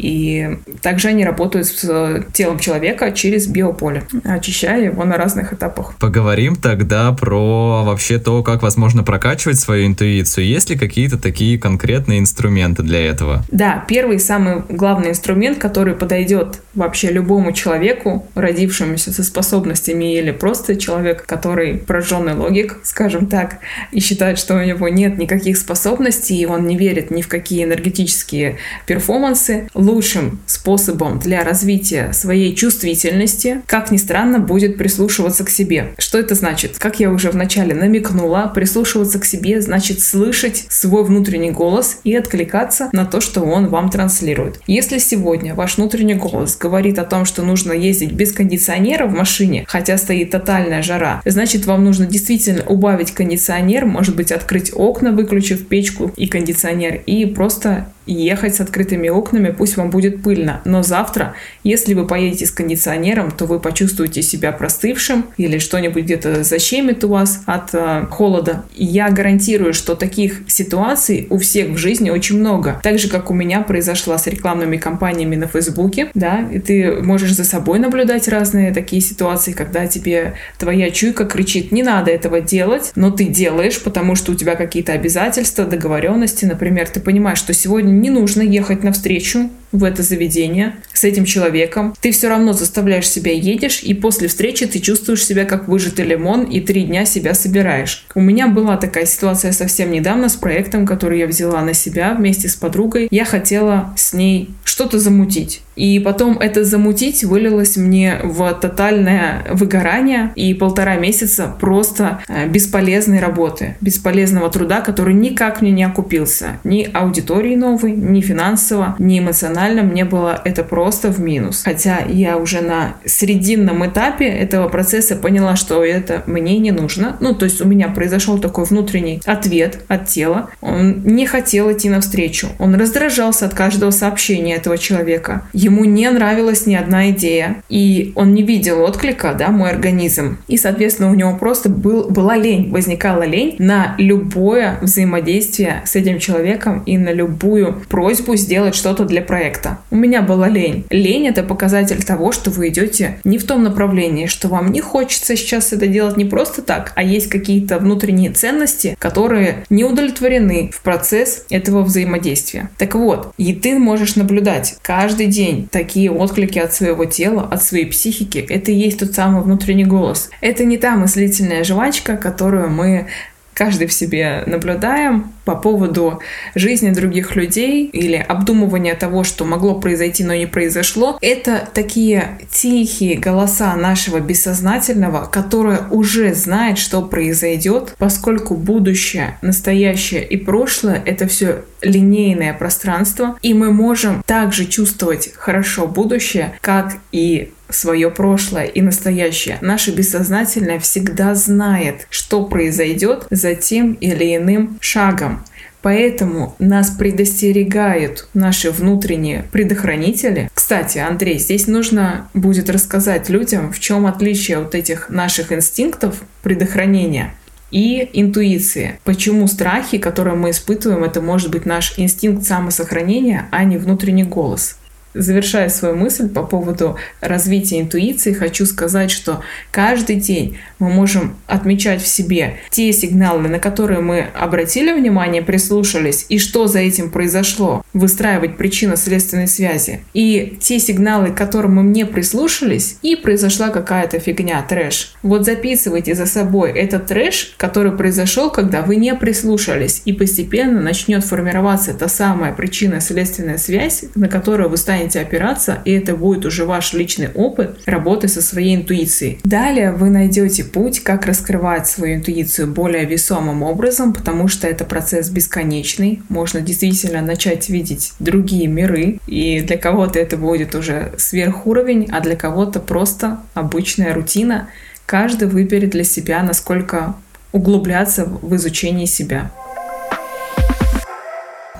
И 0.00 0.58
также 0.80 1.08
они 1.08 1.24
работают 1.24 1.66
с 1.66 2.24
телом 2.32 2.58
человека 2.58 3.12
через 3.12 3.46
биополе, 3.46 4.04
очищая 4.24 4.86
его 4.86 5.04
на 5.04 5.16
разных 5.16 5.52
этапах. 5.52 5.94
Поговорим 5.98 6.56
тогда 6.56 7.12
про 7.12 7.84
вообще 7.84 8.18
то, 8.18 8.42
как 8.42 8.62
возможно 8.62 9.02
прокачивать 9.02 9.60
свою 9.60 9.86
интуицию. 9.86 10.46
Есть 10.46 10.70
ли 10.70 10.78
какие-то 10.78 11.18
такие 11.18 11.58
конкретные 11.58 12.18
инструменты 12.18 12.82
для 12.82 13.04
этого? 13.04 13.44
Да, 13.50 13.84
первый 13.86 14.18
самый 14.20 14.62
главный 14.70 15.10
инструмент, 15.10 15.58
который 15.58 15.94
подойдет 15.94 16.62
вообще 16.74 17.10
любому 17.10 17.52
человеку, 17.52 18.26
родившемуся 18.34 19.12
со 19.12 19.22
способностями 19.22 20.16
или 20.16 20.30
просто 20.40 20.76
человек, 20.76 21.24
который 21.26 21.74
прожженный 21.74 22.34
логик, 22.34 22.78
скажем 22.82 23.26
так, 23.26 23.58
и 23.92 24.00
считает, 24.00 24.38
что 24.38 24.56
у 24.56 24.62
него 24.64 24.88
нет 24.88 25.18
никаких 25.18 25.58
способностей, 25.58 26.40
и 26.40 26.46
он 26.46 26.66
не 26.66 26.76
верит 26.76 27.10
ни 27.10 27.22
в 27.22 27.28
какие 27.28 27.64
энергетические 27.64 28.56
перформансы, 28.86 29.68
лучшим 29.74 30.40
способом 30.46 31.18
для 31.18 31.44
развития 31.44 32.12
своей 32.12 32.54
чувствительности, 32.54 33.62
как 33.66 33.90
ни 33.90 33.98
странно, 33.98 34.38
будет 34.38 34.78
прислушиваться 34.78 35.44
к 35.44 35.50
себе. 35.50 35.88
Что 35.98 36.18
это 36.18 36.34
значит? 36.34 36.78
Как 36.78 36.98
я 36.98 37.10
уже 37.10 37.30
вначале 37.30 37.74
намекнула, 37.74 38.50
прислушиваться 38.52 39.18
к 39.18 39.24
себе 39.24 39.60
значит 39.60 40.00
слышать 40.00 40.64
свой 40.68 41.04
внутренний 41.04 41.50
голос 41.50 41.98
и 42.04 42.14
откликаться 42.14 42.88
на 42.92 43.04
то, 43.04 43.20
что 43.20 43.42
он 43.42 43.68
вам 43.68 43.90
транслирует. 43.90 44.60
Если 44.66 44.98
сегодня 44.98 45.54
ваш 45.54 45.76
внутренний 45.76 46.14
голос 46.14 46.56
говорит 46.56 46.98
о 46.98 47.04
том, 47.04 47.24
что 47.24 47.42
нужно 47.42 47.72
ездить 47.72 48.12
без 48.12 48.32
кондиционера 48.32 49.06
в 49.06 49.12
машине, 49.12 49.64
хотя 49.68 49.98
стоит 49.98 50.29
тотальная 50.30 50.82
жара, 50.82 51.20
значит 51.24 51.66
вам 51.66 51.84
нужно 51.84 52.06
действительно 52.06 52.62
убавить 52.64 53.12
кондиционер, 53.12 53.86
может 53.86 54.16
быть 54.16 54.32
открыть 54.32 54.72
окна, 54.74 55.12
выключив 55.12 55.66
печку 55.66 56.12
и 56.16 56.26
кондиционер, 56.26 57.02
и 57.06 57.26
просто 57.26 57.92
ехать 58.14 58.54
с 58.54 58.60
открытыми 58.60 59.08
окнами, 59.08 59.54
пусть 59.56 59.76
вам 59.76 59.90
будет 59.90 60.22
пыльно, 60.22 60.60
но 60.64 60.82
завтра, 60.82 61.34
если 61.64 61.94
вы 61.94 62.06
поедете 62.06 62.46
с 62.46 62.50
кондиционером, 62.50 63.30
то 63.30 63.46
вы 63.46 63.60
почувствуете 63.60 64.22
себя 64.22 64.52
простывшим 64.52 65.26
или 65.36 65.58
что-нибудь 65.58 66.04
где-то 66.04 66.42
защемит 66.44 67.04
у 67.04 67.08
вас 67.08 67.42
от 67.46 67.74
э, 67.74 68.06
холода. 68.10 68.64
Я 68.74 69.10
гарантирую, 69.10 69.74
что 69.74 69.94
таких 69.94 70.42
ситуаций 70.46 71.26
у 71.30 71.38
всех 71.38 71.70
в 71.70 71.76
жизни 71.76 72.10
очень 72.10 72.38
много. 72.38 72.80
Так 72.82 72.98
же, 72.98 73.08
как 73.08 73.30
у 73.30 73.34
меня 73.34 73.60
произошла 73.60 74.18
с 74.18 74.26
рекламными 74.26 74.76
кампаниями 74.76 75.36
на 75.36 75.46
Фейсбуке, 75.46 76.10
да, 76.14 76.48
и 76.50 76.58
ты 76.58 76.92
можешь 77.02 77.34
за 77.34 77.44
собой 77.44 77.78
наблюдать 77.78 78.28
разные 78.28 78.72
такие 78.72 79.02
ситуации, 79.02 79.52
когда 79.52 79.86
тебе 79.86 80.34
твоя 80.58 80.90
чуйка 80.90 81.24
кричит, 81.24 81.72
не 81.72 81.82
надо 81.82 82.10
этого 82.10 82.40
делать, 82.40 82.92
но 82.94 83.10
ты 83.10 83.24
делаешь, 83.24 83.82
потому 83.82 84.14
что 84.14 84.32
у 84.32 84.34
тебя 84.34 84.56
какие-то 84.56 84.92
обязательства, 84.92 85.64
договоренности, 85.64 86.44
например, 86.44 86.88
ты 86.88 87.00
понимаешь, 87.00 87.38
что 87.38 87.52
сегодня 87.52 87.90
не 88.00 88.10
нужно 88.10 88.42
ехать 88.42 88.82
навстречу 88.82 89.50
в 89.72 89.84
это 89.84 90.02
заведение 90.02 90.76
с 90.92 91.04
этим 91.04 91.24
человеком, 91.24 91.94
ты 92.00 92.10
все 92.12 92.28
равно 92.28 92.52
заставляешь 92.52 93.08
себя 93.08 93.32
едешь, 93.32 93.82
и 93.82 93.94
после 93.94 94.28
встречи 94.28 94.66
ты 94.66 94.80
чувствуешь 94.80 95.24
себя 95.24 95.44
как 95.44 95.68
выжатый 95.68 96.04
лимон, 96.04 96.42
и 96.44 96.60
три 96.60 96.82
дня 96.82 97.04
себя 97.04 97.34
собираешь. 97.34 98.06
У 98.14 98.20
меня 98.20 98.48
была 98.48 98.76
такая 98.76 99.06
ситуация 99.06 99.52
совсем 99.52 99.90
недавно 99.90 100.28
с 100.28 100.36
проектом, 100.36 100.86
который 100.86 101.20
я 101.20 101.26
взяла 101.26 101.62
на 101.62 101.74
себя 101.74 102.14
вместе 102.14 102.48
с 102.48 102.56
подругой. 102.56 103.08
Я 103.10 103.24
хотела 103.24 103.94
с 103.96 104.12
ней 104.12 104.50
что-то 104.64 104.98
замутить. 104.98 105.62
И 105.76 105.98
потом 105.98 106.38
это 106.38 106.64
замутить 106.64 107.24
вылилось 107.24 107.76
мне 107.76 108.18
в 108.22 108.52
тотальное 108.60 109.46
выгорание 109.50 110.32
и 110.36 110.52
полтора 110.52 110.96
месяца 110.96 111.54
просто 111.58 112.20
э, 112.28 112.46
бесполезной 112.48 113.20
работы, 113.20 113.76
бесполезного 113.80 114.50
труда, 114.50 114.82
который 114.82 115.14
никак 115.14 115.62
мне 115.62 115.70
не 115.70 115.84
окупился. 115.84 116.58
Ни 116.64 116.88
аудитории 116.92 117.56
новой, 117.56 117.92
ни 117.92 118.20
финансово, 118.20 118.96
ни 118.98 119.18
эмоционально 119.18 119.59
мне 119.82 120.04
было 120.04 120.40
это 120.44 120.62
просто 120.62 121.10
в 121.10 121.20
минус. 121.20 121.62
Хотя 121.64 122.00
я 122.08 122.36
уже 122.36 122.60
на 122.60 122.94
срединном 123.04 123.86
этапе 123.86 124.26
этого 124.26 124.68
процесса 124.68 125.16
поняла, 125.16 125.56
что 125.56 125.84
это 125.84 126.22
мне 126.26 126.58
не 126.58 126.72
нужно. 126.72 127.16
Ну, 127.20 127.34
то 127.34 127.44
есть 127.44 127.60
у 127.60 127.66
меня 127.66 127.88
произошел 127.88 128.38
такой 128.38 128.64
внутренний 128.64 129.20
ответ 129.26 129.80
от 129.88 130.06
тела. 130.06 130.50
Он 130.60 131.02
не 131.04 131.26
хотел 131.26 131.70
идти 131.72 131.88
навстречу. 131.88 132.48
Он 132.58 132.74
раздражался 132.74 133.46
от 133.46 133.54
каждого 133.54 133.90
сообщения 133.90 134.56
этого 134.56 134.78
человека 134.78 135.42
ему 135.52 135.84
не 135.84 136.08
нравилась 136.10 136.66
ни 136.66 136.74
одна 136.74 137.10
идея, 137.10 137.62
и 137.68 138.12
он 138.14 138.34
не 138.34 138.42
видел 138.42 138.82
отклика, 138.82 139.34
да, 139.34 139.48
мой 139.48 139.70
организм. 139.70 140.38
И, 140.48 140.56
соответственно, 140.56 141.10
у 141.10 141.14
него 141.14 141.36
просто 141.36 141.68
был, 141.68 142.10
была 142.10 142.36
лень, 142.36 142.70
возникала 142.70 143.22
лень 143.22 143.56
на 143.58 143.94
любое 143.98 144.78
взаимодействие 144.80 145.82
с 145.84 145.96
этим 145.96 146.18
человеком 146.18 146.82
и 146.86 146.98
на 146.98 147.12
любую 147.12 147.82
просьбу 147.88 148.36
сделать 148.36 148.74
что-то 148.74 149.04
для 149.04 149.22
проекта. 149.22 149.49
У 149.90 149.96
меня 149.96 150.22
была 150.22 150.48
лень. 150.48 150.84
Лень— 150.90 151.28
это 151.28 151.42
показатель 151.42 152.02
того, 152.04 152.32
что 152.32 152.50
вы 152.50 152.68
идете 152.68 153.18
не 153.24 153.38
в 153.38 153.46
том 153.46 153.62
направлении, 153.62 154.26
что 154.26 154.48
вам 154.48 154.72
не 154.72 154.80
хочется 154.80 155.36
сейчас 155.36 155.72
это 155.72 155.86
делать 155.86 156.16
не 156.16 156.24
просто 156.24 156.62
так, 156.62 156.92
а 156.94 157.02
есть 157.02 157.28
какие-то 157.28 157.78
внутренние 157.78 158.30
ценности, 158.30 158.96
которые 158.98 159.64
не 159.70 159.84
удовлетворены 159.84 160.70
в 160.72 160.80
процесс 160.82 161.44
этого 161.50 161.82
взаимодействия. 161.82 162.70
Так 162.78 162.94
вот, 162.94 163.32
и 163.36 163.52
ты 163.52 163.78
можешь 163.78 164.16
наблюдать 164.16 164.76
каждый 164.82 165.26
день 165.26 165.68
такие 165.70 166.10
отклики 166.10 166.58
от 166.58 166.72
своего 166.72 167.04
тела, 167.04 167.48
от 167.50 167.62
своей 167.62 167.86
психики, 167.86 168.38
это 168.38 168.72
и 168.72 168.76
есть 168.76 169.00
тот 169.00 169.12
самый 169.12 169.42
внутренний 169.42 169.84
голос. 169.84 170.30
Это 170.40 170.64
не 170.64 170.78
та 170.78 170.96
мыслительная 170.96 171.64
жвачка, 171.64 172.16
которую 172.16 172.70
мы 172.70 173.06
каждый 173.54 173.86
в 173.86 173.92
себе 173.92 174.42
наблюдаем 174.46 175.32
по 175.44 175.54
поводу 175.54 176.20
жизни 176.54 176.90
других 176.90 177.36
людей 177.36 177.86
или 177.86 178.16
обдумывания 178.16 178.94
того, 178.94 179.24
что 179.24 179.44
могло 179.44 179.74
произойти, 179.74 180.24
но 180.24 180.34
не 180.34 180.46
произошло, 180.46 181.18
это 181.20 181.68
такие 181.72 182.38
тихие 182.50 183.18
голоса 183.18 183.74
нашего 183.76 184.20
бессознательного, 184.20 185.26
которое 185.26 185.80
уже 185.90 186.34
знает, 186.34 186.78
что 186.78 187.02
произойдет, 187.02 187.94
поскольку 187.98 188.54
будущее, 188.54 189.38
настоящее 189.42 190.24
и 190.24 190.36
прошлое— 190.36 191.02
это 191.04 191.26
все 191.26 191.64
линейное 191.82 192.54
пространство, 192.54 193.38
и 193.42 193.54
мы 193.54 193.72
можем 193.72 194.22
также 194.24 194.66
чувствовать 194.66 195.30
хорошо 195.34 195.86
будущее, 195.86 196.54
как 196.60 196.98
и 197.12 197.52
свое 197.70 198.10
прошлое 198.10 198.66
и 198.66 198.80
настоящее. 198.80 199.58
Наше 199.60 199.90
бессознательное 199.92 200.78
всегда 200.78 201.34
знает, 201.34 202.06
что 202.10 202.44
произойдет 202.44 203.26
за 203.30 203.54
тем 203.54 203.94
или 203.94 204.36
иным 204.36 204.78
шагом. 204.80 205.44
Поэтому 205.82 206.54
нас 206.58 206.90
предостерегают 206.90 208.28
наши 208.34 208.70
внутренние 208.70 209.44
предохранители. 209.50 210.50
Кстати, 210.52 210.98
Андрей, 210.98 211.38
здесь 211.38 211.66
нужно 211.66 212.28
будет 212.34 212.68
рассказать 212.68 213.30
людям, 213.30 213.72
в 213.72 213.80
чем 213.80 214.06
отличие 214.06 214.58
вот 214.58 214.74
этих 214.74 215.08
наших 215.08 215.52
инстинктов 215.52 216.22
предохранения 216.42 217.34
и 217.70 218.08
интуиции. 218.12 218.98
Почему 219.04 219.46
страхи, 219.46 219.98
которые 219.98 220.34
мы 220.34 220.50
испытываем, 220.50 221.04
это 221.04 221.22
может 221.22 221.50
быть 221.50 221.66
наш 221.66 221.98
инстинкт 221.98 222.44
самосохранения, 222.44 223.48
а 223.50 223.64
не 223.64 223.78
внутренний 223.78 224.24
голос. 224.24 224.76
Завершая 225.12 225.68
свою 225.68 225.96
мысль 225.96 226.28
по 226.28 226.44
поводу 226.44 226.96
развития 227.20 227.80
интуиции, 227.80 228.32
хочу 228.32 228.64
сказать, 228.64 229.10
что 229.10 229.42
каждый 229.72 230.16
день 230.16 230.58
мы 230.78 230.88
можем 230.88 231.36
отмечать 231.46 232.00
в 232.00 232.06
себе 232.06 232.58
те 232.70 232.92
сигналы, 232.92 233.48
на 233.48 233.58
которые 233.58 234.00
мы 234.00 234.26
обратили 234.34 234.92
внимание, 234.92 235.42
прислушались, 235.42 236.26
и 236.28 236.38
что 236.38 236.68
за 236.68 236.78
этим 236.78 237.10
произошло, 237.10 237.84
выстраивать 237.92 238.56
причинно-следственные 238.56 239.48
связи. 239.48 240.00
И 240.14 240.56
те 240.60 240.78
сигналы, 240.78 241.30
к 241.30 241.36
которым 241.36 241.76
мы 241.76 241.82
не 241.82 242.06
прислушались, 242.06 242.98
и 243.02 243.16
произошла 243.16 243.70
какая-то 243.70 244.20
фигня, 244.20 244.62
трэш. 244.62 245.14
Вот 245.22 245.44
записывайте 245.44 246.14
за 246.14 246.26
собой 246.26 246.70
этот 246.70 247.06
трэш, 247.06 247.54
который 247.56 247.92
произошел, 247.92 248.50
когда 248.50 248.82
вы 248.82 248.94
не 248.94 249.14
прислушались, 249.16 250.02
и 250.04 250.12
постепенно 250.12 250.80
начнет 250.80 251.24
формироваться 251.24 251.94
та 251.94 252.06
самая 252.06 252.52
причинно-следственная 252.52 253.58
связь, 253.58 254.04
на 254.14 254.28
которую 254.28 254.70
вы 254.70 254.76
станете 254.76 254.99
станете 255.00 255.20
опираться, 255.20 255.78
и 255.84 255.92
это 255.92 256.14
будет 256.14 256.44
уже 256.44 256.64
ваш 256.64 256.92
личный 256.92 257.30
опыт 257.34 257.80
работы 257.86 258.28
со 258.28 258.42
своей 258.42 258.76
интуицией. 258.76 259.40
Далее 259.44 259.92
вы 259.92 260.10
найдете 260.10 260.64
путь, 260.64 261.00
как 261.00 261.26
раскрывать 261.26 261.86
свою 261.86 262.16
интуицию 262.16 262.68
более 262.68 263.06
весомым 263.06 263.62
образом, 263.62 264.12
потому 264.12 264.48
что 264.48 264.66
это 264.66 264.84
процесс 264.84 265.30
бесконечный. 265.30 266.22
Можно 266.28 266.60
действительно 266.60 267.22
начать 267.22 267.68
видеть 267.70 268.12
другие 268.18 268.66
миры, 268.66 269.18
и 269.26 269.60
для 269.60 269.78
кого-то 269.78 270.18
это 270.18 270.36
будет 270.36 270.74
уже 270.74 271.12
сверхуровень, 271.16 272.08
а 272.10 272.20
для 272.20 272.36
кого-то 272.36 272.80
просто 272.80 273.40
обычная 273.54 274.12
рутина. 274.12 274.68
Каждый 275.06 275.48
выберет 275.48 275.90
для 275.90 276.04
себя, 276.04 276.42
насколько 276.42 277.14
углубляться 277.52 278.26
в 278.26 278.54
изучение 278.54 279.06
себя. 279.06 279.50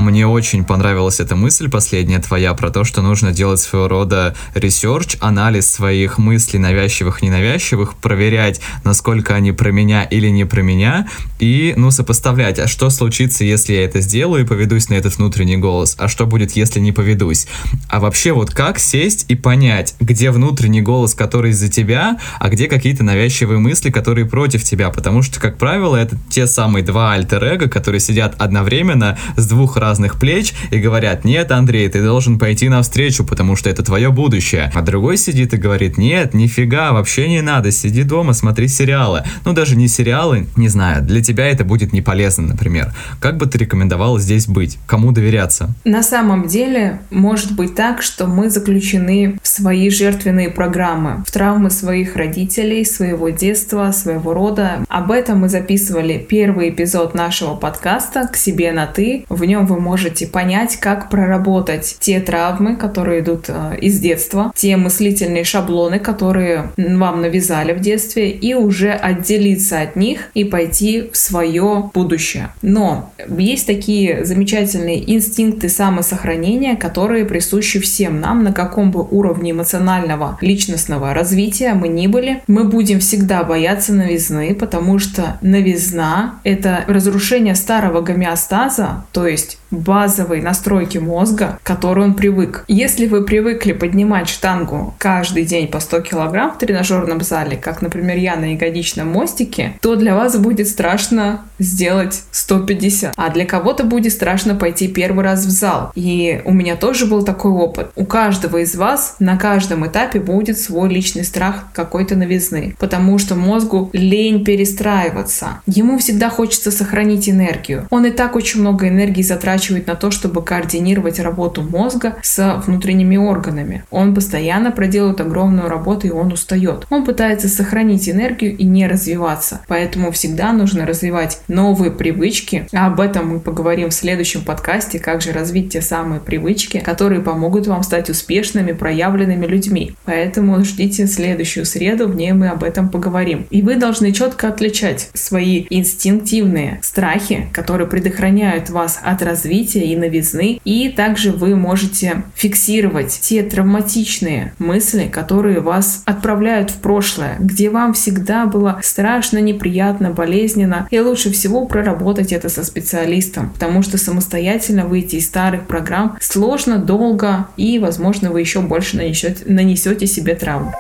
Мне 0.01 0.27
очень 0.27 0.65
понравилась 0.65 1.21
эта 1.21 1.37
мысль 1.37 1.69
последняя 1.69 2.21
твоя 2.21 2.55
про 2.55 2.71
то, 2.71 2.85
что 2.85 3.03
нужно 3.03 3.33
делать 3.33 3.61
своего 3.61 3.87
рода 3.87 4.35
research, 4.55 5.19
анализ 5.21 5.71
своих 5.71 6.17
мыслей, 6.17 6.59
навязчивых, 6.59 7.21
ненавязчивых, 7.21 7.97
проверять, 7.97 8.63
насколько 8.83 9.35
они 9.35 9.53
про 9.53 9.71
меня 9.71 10.05
или 10.05 10.29
не 10.29 10.47
про 10.47 10.63
меня, 10.63 11.07
и, 11.39 11.75
ну, 11.77 11.91
сопоставлять, 11.91 12.59
а 12.59 12.67
что 12.67 12.89
случится, 12.89 13.45
если 13.45 13.75
я 13.75 13.85
это 13.85 14.01
сделаю 14.01 14.45
и 14.45 14.47
поведусь 14.47 14.89
на 14.89 14.95
этот 14.95 15.19
внутренний 15.19 15.59
голос, 15.59 15.97
а 15.99 16.09
что 16.09 16.25
будет, 16.25 16.53
если 16.53 16.81
не 16.81 16.93
поведусь. 16.93 17.47
А 17.91 18.01
вообще 18.01 18.33
вот 18.33 18.53
как 18.53 18.79
сесть 18.79 19.27
и 19.29 19.35
понять, 19.35 19.95
где 20.01 20.31
внутренний 20.31 20.81
голос, 20.81 21.13
который 21.13 21.53
за 21.53 21.69
тебя, 21.69 22.19
а 22.39 22.49
где 22.49 22.69
какие-то 22.69 23.05
навязчивые 23.05 23.59
мысли, 23.59 23.91
которые 23.91 24.25
против 24.25 24.65
тебя, 24.65 24.89
потому 24.89 25.21
что, 25.21 25.39
как 25.41 25.59
правило, 25.59 25.95
это 25.95 26.17
те 26.31 26.47
самые 26.47 26.83
два 26.83 27.13
альтер-эго, 27.13 27.69
которые 27.69 28.01
сидят 28.01 28.35
одновременно 28.39 29.19
с 29.37 29.47
двух 29.47 29.77
разных 29.77 29.90
разных 29.91 30.19
плеч 30.19 30.55
и 30.71 30.79
говорят, 30.79 31.25
нет, 31.25 31.51
Андрей, 31.51 31.89
ты 31.89 32.03
должен 32.03 32.39
пойти 32.39 32.69
навстречу, 32.69 33.25
потому 33.25 33.57
что 33.57 33.69
это 33.69 33.83
твое 33.83 34.11
будущее. 34.11 34.71
А 34.73 34.83
другой 34.83 35.17
сидит 35.17 35.53
и 35.53 35.57
говорит, 35.57 35.99
нет, 35.99 36.33
нифига, 36.33 36.93
вообще 36.93 37.29
не 37.29 37.43
надо, 37.43 37.73
сиди 37.73 38.05
дома, 38.05 38.33
смотри 38.33 38.69
сериалы. 38.69 39.25
Ну, 39.45 39.53
даже 39.53 39.77
не 39.77 39.89
сериалы, 39.89 40.47
не 40.57 40.69
знаю, 40.69 41.03
для 41.03 41.23
тебя 41.23 41.49
это 41.49 41.65
будет 41.65 41.93
не 41.93 42.03
полезно, 42.03 42.47
например. 42.47 42.95
Как 43.21 43.37
бы 43.37 43.47
ты 43.47 43.59
рекомендовал 43.59 44.19
здесь 44.21 44.47
быть? 44.47 44.79
Кому 44.87 45.11
доверяться? 45.11 45.75
На 45.85 46.03
самом 46.03 46.47
деле, 46.47 47.01
может 47.11 47.53
быть 47.57 47.75
так, 47.75 48.03
что 48.03 48.27
мы 48.27 48.49
заключены 48.49 49.39
в 49.43 49.49
свои 49.49 49.91
жертвенные 49.91 50.51
программы, 50.51 51.25
в 51.27 51.33
травмы 51.33 51.71
своих 51.71 52.15
родителей, 52.15 52.85
своего 52.85 53.31
детства, 53.31 53.91
своего 53.91 54.35
рода. 54.35 54.85
Об 54.89 55.11
этом 55.11 55.41
мы 55.41 55.49
записывали 55.49 56.25
первый 56.29 56.71
эпизод 56.71 57.15
нашего 57.15 57.57
подкаста 57.57 58.29
«К 58.29 58.37
себе 58.37 58.71
на 58.71 58.87
ты». 58.87 59.25
В 59.29 59.45
нем 59.45 59.67
вы 59.67 59.80
можете 59.81 60.27
понять, 60.27 60.77
как 60.77 61.11
проработать 61.11 61.97
те 61.99 62.21
травмы, 62.21 62.77
которые 62.77 63.21
идут 63.21 63.47
э, 63.49 63.77
из 63.81 63.99
детства, 63.99 64.53
те 64.55 64.77
мыслительные 64.77 65.45
шаблоны, 65.45 65.99
которые 65.99 66.71
вам 66.77 67.23
навязали 67.23 67.73
в 67.73 67.81
детстве, 67.81 68.31
и 68.31 68.55
уже 68.55 68.93
отделиться 68.93 69.81
от 69.81 69.97
них 69.97 70.29
и 70.35 70.45
пойти 70.45 71.11
в 71.13 71.17
свое 71.17 71.91
будущее. 71.93 72.51
Но 72.63 73.13
есть 73.29 73.67
такие 73.67 74.25
замечательные 74.25 75.13
инстинкты 75.15 75.69
самосохранения, 75.69 76.77
которые 76.77 77.25
присущи 77.25 77.81
всем 77.81 78.21
нам, 78.21 78.45
на 78.45 78.53
каком 78.53 78.91
бы 78.91 79.03
уровне 79.03 79.53
эмоционального, 79.53 80.39
личностного 80.41 81.15
развития 81.15 81.75
мы 81.75 81.89
ни 81.89 82.07
были. 82.07 82.43
Мы 82.47 82.65
будем 82.65 83.01
всегда 83.01 83.43
бояться 83.43 83.93
новизны, 83.93 84.55
потому 84.55 84.99
что 84.99 85.39
новизна— 85.41 86.41
это 86.45 86.85
разрушение 86.87 87.55
старого 87.55 88.01
гомеостаза, 88.01 89.05
то 89.13 89.27
есть 89.27 89.59
базовой 89.71 90.41
настройки 90.41 90.99
мозга, 90.99 91.59
к 91.63 91.67
которой 91.67 92.07
он 92.07 92.15
привык. 92.15 92.65
Если 92.69 93.07
вы 93.07 93.23
привыкли 93.23 93.73
поднимать 93.73 94.29
штангу 94.29 94.95
каждый 94.99 95.45
день 95.45 95.69
по 95.69 95.81
100 95.81 96.01
килограмм 96.01 96.53
в 96.53 96.59
тренажерном 96.59 97.21
зале, 97.21 97.57
как, 97.57 97.83
например, 97.83 98.17
я 98.17 98.37
на 98.37 98.53
ягодичном 98.53 99.09
мостике, 99.09 99.75
то 99.81 99.97
для 99.97 100.15
вас 100.15 100.37
будет 100.37 100.69
страшно 100.69 101.43
сделать 101.59 102.23
150. 102.33 103.15
А 103.17 103.31
для 103.31 103.45
кого-то 103.45 103.85
будет 103.85 104.13
страшно 104.13 104.55
пойти 104.55 104.89
первый 104.89 105.25
раз 105.25 105.45
в 105.45 105.51
зал. 105.51 105.93
И 105.95 106.43
у 106.45 106.53
меня 106.53 106.77
тоже 106.77 107.07
был 107.07 107.25
такой 107.25 107.53
опыт. 107.53 107.91
У 107.97 108.05
каждого 108.05 108.59
из 108.59 108.75
вас 108.75 109.17
на 109.19 109.37
каждом 109.37 109.87
этапе 109.87 110.21
будет 110.21 110.59
свой 110.59 110.89
личный 110.89 111.25
страх 111.25 111.67
какой-то 111.73 112.17
новизны. 112.17 112.75
Потому 112.79 113.19
что 113.19 113.35
мозгу 113.37 113.91
лень 113.93 114.45
перестраиваться. 114.45 115.61
Ему 115.67 115.99
всегда 115.99 116.31
хочется 116.31 116.71
сохранить 116.71 117.29
энергию. 117.29 117.87
Он 117.91 118.07
и 118.07 118.11
так 118.11 118.37
очень 118.37 118.61
много 118.61 118.89
энергии 118.89 119.23
затрачивает 119.23 119.60
на 119.87 119.95
то, 119.95 120.11
чтобы 120.11 120.43
координировать 120.43 121.21
работу 121.21 121.63
мозга 121.63 122.17
с 122.23 122.63
внутренними 122.67 123.17
органами. 123.17 123.85
Он 123.91 124.15
постоянно 124.15 124.71
проделывает 124.71 125.21
огромную 125.21 125.69
работу 125.69 126.07
и 126.07 126.11
он 126.11 126.33
устает. 126.33 126.87
Он 126.91 127.05
пытается 127.05 127.49
сохранить 127.49 128.09
энергию 128.09 128.57
и 128.57 128.65
не 128.65 128.87
развиваться. 128.87 129.61
Поэтому 129.69 130.11
всегда 130.13 130.53
нужно 130.53 130.87
развивать 130.87 131.41
новые 131.49 131.91
привычки. 131.91 132.67
А 132.73 132.87
об 132.87 133.01
этом 133.01 133.29
мы 133.29 133.41
поговорим 133.41 133.91
в 133.91 133.95
следующем 133.95 134.43
подкасте, 134.43 134.99
как 134.99 135.21
же 135.21 135.33
развить 135.33 135.73
те 135.73 135.83
самые 135.83 136.21
привычки, 136.21 136.79
которые 136.81 137.21
помогут 137.21 137.67
вам 137.67 137.83
стать 137.83 138.11
успешными, 138.11 138.73
проявленными 138.73 139.47
людьми. 139.47 139.95
Поэтому 140.05 140.65
ждите 140.65 141.07
следующую 141.07 141.67
среду, 141.67 142.09
в 142.09 142.17
ней 142.17 142.33
мы 142.33 142.49
об 142.49 142.65
этом 142.65 142.89
поговорим. 142.89 143.47
И 143.51 143.63
вы 143.63 143.77
должны 143.77 144.13
четко 144.13 144.49
отличать 144.49 145.11
свои 145.15 145.67
инстинктивные 145.71 146.81
страхи, 146.83 147.49
которые 147.53 147.87
предохраняют 147.87 148.71
вас 148.71 149.01
от 149.03 149.23
развития 149.23 149.50
и 149.59 149.97
новизны, 149.97 150.61
и 150.65 150.89
также 150.89 151.33
вы 151.33 151.57
можете 151.57 152.23
фиксировать 152.35 153.19
те 153.21 153.43
травматичные 153.43 154.55
мысли, 154.59 155.07
которые 155.07 155.61
вас 155.61 156.03
отправляют 156.05 156.71
в 156.71 156.77
прошлое, 156.77 157.37
где 157.39 157.71
вам 157.71 157.93
всегда 157.95 158.47
было 158.47 158.81
страшно, 158.83 159.39
неприятно, 159.39 160.11
болезненно, 160.11 160.89
и 160.91 160.99
лучше 160.99 161.31
всего 161.31 161.67
проработать 161.67 162.33
это 162.33 162.49
со 162.49 162.65
специалистом, 162.65 163.51
потому 163.51 163.83
что 163.83 163.99
самостоятельно 163.99 164.87
выйти 164.87 165.17
из 165.17 165.27
старых 165.27 165.67
программ 165.67 166.17
сложно, 166.21 166.79
долго 166.79 167.49
и, 167.57 167.79
возможно, 167.79 168.31
вы 168.31 168.41
еще 168.41 168.61
больше 168.61 168.97
нанесете, 168.97 169.45
нанесете 169.47 170.07
себе 170.07 170.35
травм. 170.35 170.73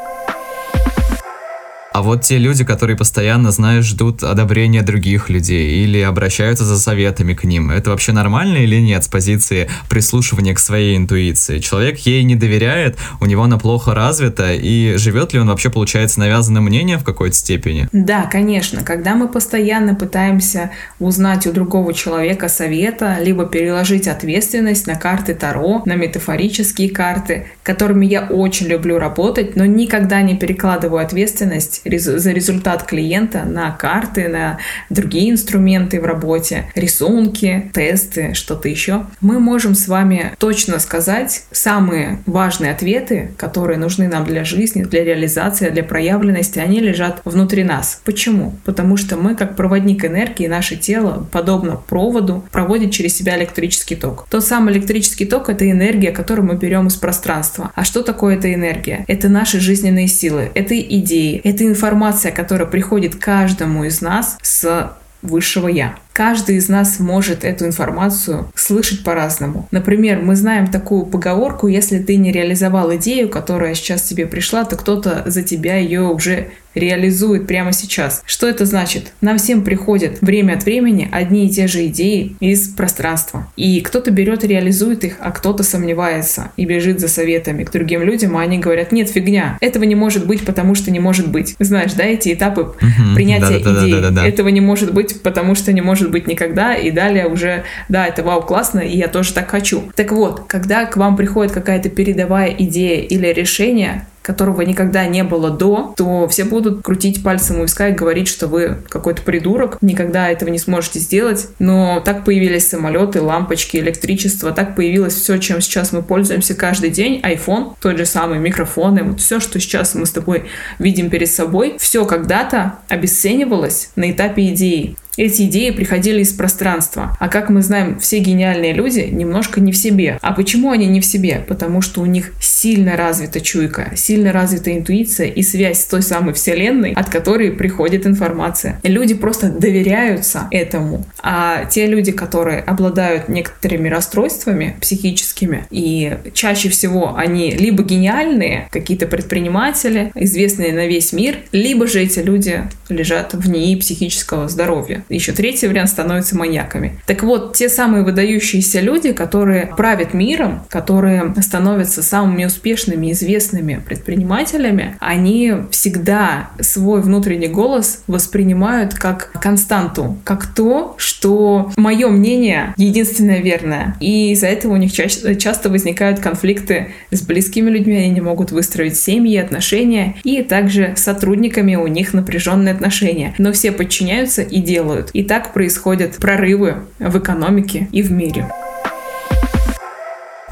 А 1.92 2.02
вот 2.02 2.23
те 2.23 2.38
люди, 2.38 2.64
которые 2.64 2.97
постоянно, 2.97 3.50
знаешь, 3.50 3.85
ждут 3.85 4.23
одобрения 4.23 4.82
других 4.82 5.28
людей 5.28 5.82
или 5.82 6.00
обращаются 6.00 6.64
за 6.64 6.78
советами 6.78 7.35
к 7.35 7.42
ним, 7.42 7.73
это 7.73 7.90
вообще 7.90 8.12
нормально 8.12 8.59
или 8.59 8.76
нет 8.76 9.02
с 9.02 9.09
позиции 9.09 9.68
прислушивания 9.88 10.54
к 10.54 10.61
своей 10.61 10.97
интуиции? 10.97 11.59
Человек 11.59 11.99
ей 12.00 12.23
не 12.23 12.37
доверяет, 12.37 12.97
у 13.20 13.26
него 13.26 13.42
она 13.42 13.59
плохо 13.59 13.92
развита, 13.92 14.54
и 14.54 14.94
живет 14.99 15.32
ли 15.32 15.40
он 15.40 15.49
вообще, 15.49 15.68
получается, 15.68 16.20
навязанным 16.20 16.64
мнением 16.64 17.00
в 17.00 17.04
какой-то 17.04 17.35
степени? 17.35 17.88
Да, 17.90 18.26
конечно. 18.26 18.85
Когда 18.85 19.16
мы 19.16 19.26
постоянно 19.26 19.97
пытаемся 19.97 20.70
узнать 21.00 21.49
у 21.49 21.52
другого 21.52 21.92
человека 21.92 22.49
совета, 22.49 23.16
либо 23.20 23.47
переложить 23.47 24.06
ответственность 24.06 24.87
на 24.87 24.94
карты 24.94 25.35
Таро, 25.35 25.82
на 25.87 25.97
метафорические 25.97 26.90
карты, 26.90 27.49
которыми 27.64 28.06
я 28.06 28.26
очень 28.26 28.66
люблю 28.66 28.99
работать, 28.99 29.56
но 29.56 29.64
никогда 29.64 30.23
не 30.23 30.37
перекладываю 30.37 31.02
ответственность 31.02 31.80
за 31.85 32.31
результат 32.33 32.85
клиента 32.85 33.45
на 33.45 33.71
карты, 33.71 34.29
на 34.29 34.59
другие 34.89 35.31
инструменты 35.31 36.01
в 36.01 36.05
работе, 36.05 36.71
рисунки, 36.75 37.71
тесты, 37.73 38.35
что-то 38.35 38.69
еще, 38.69 39.07
мы 39.21 39.39
можем 39.39 39.75
с 39.75 39.88
вами 39.88 40.33
точно 40.38 40.79
сказать 40.79 41.45
самые 41.51 42.21
важные 42.27 42.73
ответы, 42.73 43.31
которые 43.37 43.79
нужны 43.79 44.09
нам 44.09 44.25
для 44.25 44.45
жизни, 44.45 44.83
для 44.83 45.05
реализации, 45.05 45.71
для 45.71 45.83
проявленности, 45.83 46.59
они 46.59 46.81
лежат 46.81 47.21
внутри 47.25 47.64
нас. 47.64 48.01
Почему? 48.05 48.55
Потому 48.64 48.97
что 48.97 49.16
мы, 49.16 49.35
как 49.35 49.57
проводник 49.57 50.05
энергии, 50.05 50.47
наше 50.47 50.77
тело, 50.77 51.27
подобно 51.31 51.77
проводу, 51.77 52.45
проводит 52.51 52.93
через 52.93 53.16
себя 53.16 53.38
электрический 53.38 53.97
ток. 53.97 54.27
Тот 54.31 54.45
самый 54.45 54.73
электрический 54.75 55.27
ток— 55.27 55.49
это 55.49 55.71
энергия, 55.71 56.11
которую 56.11 56.47
мы 56.47 56.57
берем 56.57 56.87
из 56.87 56.97
пространства. 56.97 57.73
А 57.75 57.85
что 57.85 58.03
такое 58.03 58.37
эта 58.37 58.53
энергия? 58.53 59.05
Это 59.09 59.29
наши 59.29 59.61
жизненные 59.61 60.09
силы, 60.09 60.51
это 60.55 60.79
идеи, 60.79 61.40
это 61.45 61.69
информация, 61.70 62.33
которая 62.33 62.68
приходит 62.68 63.16
каждому 63.16 63.85
из 63.85 64.00
нас 64.00 64.37
с 64.42 64.92
высшего 65.22 65.68
Я. 65.68 65.96
Каждый 66.12 66.56
из 66.56 66.68
нас 66.68 66.98
может 66.98 67.44
эту 67.44 67.66
информацию 67.66 68.50
слышать 68.54 69.04
по-разному. 69.04 69.68
Например, 69.70 70.20
мы 70.20 70.37
знаем 70.37 70.66
такую 70.66 71.06
поговорку, 71.06 71.66
если 71.66 71.98
ты 71.98 72.16
не 72.16 72.33
реализовал 72.33 72.94
идею, 72.96 73.28
которая 73.28 73.74
сейчас 73.74 74.02
тебе 74.02 74.26
пришла, 74.26 74.64
то 74.64 74.76
кто-то 74.76 75.22
за 75.26 75.42
тебя 75.42 75.76
ее 75.76 76.02
уже 76.02 76.50
реализует 76.74 77.46
прямо 77.46 77.72
сейчас. 77.72 78.22
Что 78.26 78.48
это 78.48 78.64
значит? 78.66 79.12
Нам 79.20 79.38
всем 79.38 79.62
приходят 79.62 80.20
время 80.20 80.54
от 80.54 80.64
времени 80.64 81.09
одни 81.11 81.46
и 81.46 81.50
те 81.50 81.66
же 81.66 81.87
идеи 81.87 82.37
из 82.40 82.68
пространства. 82.68 83.46
И 83.56 83.80
кто-то 83.80 84.11
берет 84.11 84.44
и 84.44 84.48
реализует 84.48 85.04
их, 85.04 85.16
а 85.20 85.30
кто-то 85.30 85.62
сомневается 85.62 86.52
и 86.56 86.64
бежит 86.64 87.00
за 87.00 87.09
советами 87.09 87.64
к 87.64 87.72
другим 87.72 88.02
людям, 88.02 88.37
а 88.37 88.42
они 88.42 88.59
говорят, 88.59 88.92
нет, 88.92 89.09
фигня, 89.09 89.59
этого 89.61 89.85
не 89.85 89.94
может 89.94 90.26
быть, 90.26 90.44
потому 90.44 90.74
что 90.74 90.90
не 90.90 91.00
может 91.00 91.30
быть. 91.30 91.56
Знаешь, 91.59 91.92
да, 91.94 92.04
эти 92.04 92.33
этапы 92.33 92.62
угу, 92.62 93.14
принятия 93.14 93.59
да, 93.59 93.72
да, 93.72 93.80
идей. 93.80 93.92
Да, 93.92 94.00
да, 94.00 94.11
да, 94.11 94.22
да. 94.22 94.26
Этого 94.26 94.48
не 94.48 94.61
может 94.61 94.92
быть, 94.92 95.22
потому 95.22 95.54
что 95.54 95.72
не 95.72 95.80
может 95.80 96.11
быть 96.11 96.26
никогда, 96.26 96.74
и 96.74 96.90
далее 96.90 97.26
уже, 97.26 97.64
да, 97.88 98.06
это 98.06 98.22
вау, 98.22 98.42
классно, 98.42 98.80
и 98.80 98.96
я 98.96 99.09
тоже 99.09 99.33
так 99.35 99.50
хочу. 99.50 99.90
Так 99.96 100.12
вот, 100.12 100.44
когда 100.46 100.87
к 100.87 100.96
вам 100.96 101.16
приходит 101.16 101.52
какая-то 101.52 101.88
передовая 101.88 102.50
идея 102.50 103.02
или 103.02 103.28
решение, 103.28 104.06
которого 104.22 104.62
никогда 104.62 105.06
не 105.06 105.24
было 105.24 105.50
до, 105.50 105.94
то 105.96 106.28
все 106.28 106.44
будут 106.44 106.83
крутить 106.83 107.22
пальцем 107.22 107.61
у 107.61 107.62
виска 107.62 107.88
и 107.88 107.92
говорить, 107.92 108.28
что 108.28 108.46
вы 108.46 108.78
какой-то 108.88 109.22
придурок, 109.22 109.78
никогда 109.80 110.28
этого 110.28 110.50
не 110.50 110.59
сможете 110.59 110.98
сделать. 110.98 111.48
Но 111.59 112.00
так 112.00 112.24
появились 112.24 112.68
самолеты, 112.68 113.22
лампочки, 113.22 113.76
электричество, 113.78 114.52
так 114.52 114.76
появилось 114.76 115.14
все, 115.14 115.38
чем 115.38 115.61
сейчас 115.61 115.92
мы 115.92 116.02
пользуемся 116.02 116.54
каждый 116.54 116.90
день. 116.90 117.20
iPhone, 117.20 117.74
тот 117.80 117.96
же 117.96 118.06
самый, 118.06 118.38
микрофоны, 118.38 119.02
вот 119.04 119.20
все, 119.20 119.40
что 119.40 119.59
сейчас 119.61 119.94
мы 119.94 120.06
с 120.06 120.11
тобой 120.11 120.44
видим 120.78 121.11
перед 121.11 121.30
собой, 121.30 121.76
все 121.78 122.04
когда-то 122.04 122.78
обесценивалось 122.88 123.90
на 123.96 124.11
этапе 124.11 124.48
идеи. 124.48 124.96
Эти 125.16 125.42
идеи 125.42 125.70
приходили 125.70 126.23
из 126.23 126.33
пространства. 126.33 127.16
А 127.18 127.29
как 127.29 127.51
мы 127.51 127.62
знаем, 127.62 127.99
все 127.99 128.18
гениальные 128.18 128.73
люди 128.73 129.09
немножко 129.11 129.61
не 129.61 129.73
в 129.73 129.77
себе. 129.77 130.18
А 130.23 130.33
почему 130.33 130.70
они 130.70 130.87
не 130.87 131.01
в 131.01 131.07
себе? 131.07 131.44
Потому 131.46 131.83
что 131.83 132.01
у 132.01 132.07
них 132.07 132.33
сильно 132.40 132.96
развита 132.96 133.40
чуйка, 133.40 133.92
сильно 133.96 134.33
развита 134.33 134.73
интуиция 134.73 135.27
и 135.27 135.42
связь 135.42 135.81
с 135.81 135.87
той 135.87 136.03
самой 136.03 136.35
вселенной, 136.35 136.92
от 136.92 137.11
которой 137.11 137.53
приходит 137.53 138.07
информация. 138.07 138.81
Люди 138.83 139.14
просто 139.14 139.51
доверяются 139.51 140.49
этому. 140.51 141.05
А 141.23 141.64
те 141.64 141.87
люди, 141.87 142.12
которые 142.12 142.61
обладают 142.61 143.29
некоторыми 143.29 143.88
расстройствами 143.88 144.77
психическими, 144.81 145.66
и 145.70 146.16
чаще 146.35 146.68
всего 146.68 147.16
они 147.16 147.51
либо 147.51 147.83
гениальные, 147.83 148.68
какие-то 148.70 149.07
предприниматели, 149.07 150.12
известные 150.14 150.73
на 150.73 150.87
весь 150.87 151.12
мир, 151.12 151.38
либо 151.53 151.87
же 151.87 152.01
эти 152.01 152.20
люди 152.20 152.62
лежат 152.88 153.35
в 153.35 153.49
НИИ 153.49 153.77
психического 153.77 154.49
здоровья. 154.49 155.00
Еще 155.09 155.33
третий 155.33 155.69
вариант 155.69 155.91
становятся 155.91 156.37
маньяками. 156.37 156.99
Так 157.07 157.23
вот, 157.23 157.57
те 157.57 157.69
самые 157.69 158.05
выдающиеся 158.05 158.81
люди, 158.81 159.13
которые 159.13 159.67
правят 159.77 160.15
миром, 160.15 160.63
которые 160.69 161.35
становятся 161.41 162.03
самыми 162.03 162.45
успешными, 162.45 163.13
известными 163.13 163.81
предпринимателями, 163.85 164.97
они 165.01 165.55
всегда 165.71 166.51
свой 166.61 167.01
внутренний 167.01 167.49
голос 167.49 168.03
воспринимают 168.07 168.95
как 168.95 169.33
константу, 169.41 170.19
как 170.25 170.47
то, 170.47 170.95
что 170.99 171.71
мое 171.77 172.09
мнение 172.09 172.75
единственное 172.77 173.41
верное. 173.41 173.97
И 174.01 174.33
из-за 174.33 174.47
этого 174.47 174.75
у 174.75 174.77
них 174.77 174.93
ча- 174.93 175.35
часто 175.35 175.69
возникают 175.69 176.21
конфликты 176.21 176.93
с 177.11 177.23
близкими 177.23 177.71
людьми, 177.71 177.97
они 177.97 178.11
не 178.11 178.21
могут 178.21 178.53
выстроить 178.53 178.97
семьи, 178.97 179.37
отношения, 179.37 180.17
и 180.25 180.43
также 180.43 180.95
с 180.97 181.03
сотрудниками 181.03 181.77
у 181.77 181.87
них 181.87 182.15
напряженные 182.15 182.75
отношения. 182.75 183.35
Но 183.39 183.53
все 183.53 183.73
подчиняются 183.73 184.43
и 184.43 184.61
делают 184.61 184.89
делают. 184.90 185.11
И 185.12 185.22
так 185.22 185.53
происходят 185.53 186.16
прорывы 186.16 186.76
в 186.98 187.18
экономике 187.18 187.88
и 187.92 188.03
в 188.03 188.11
мире. 188.12 188.50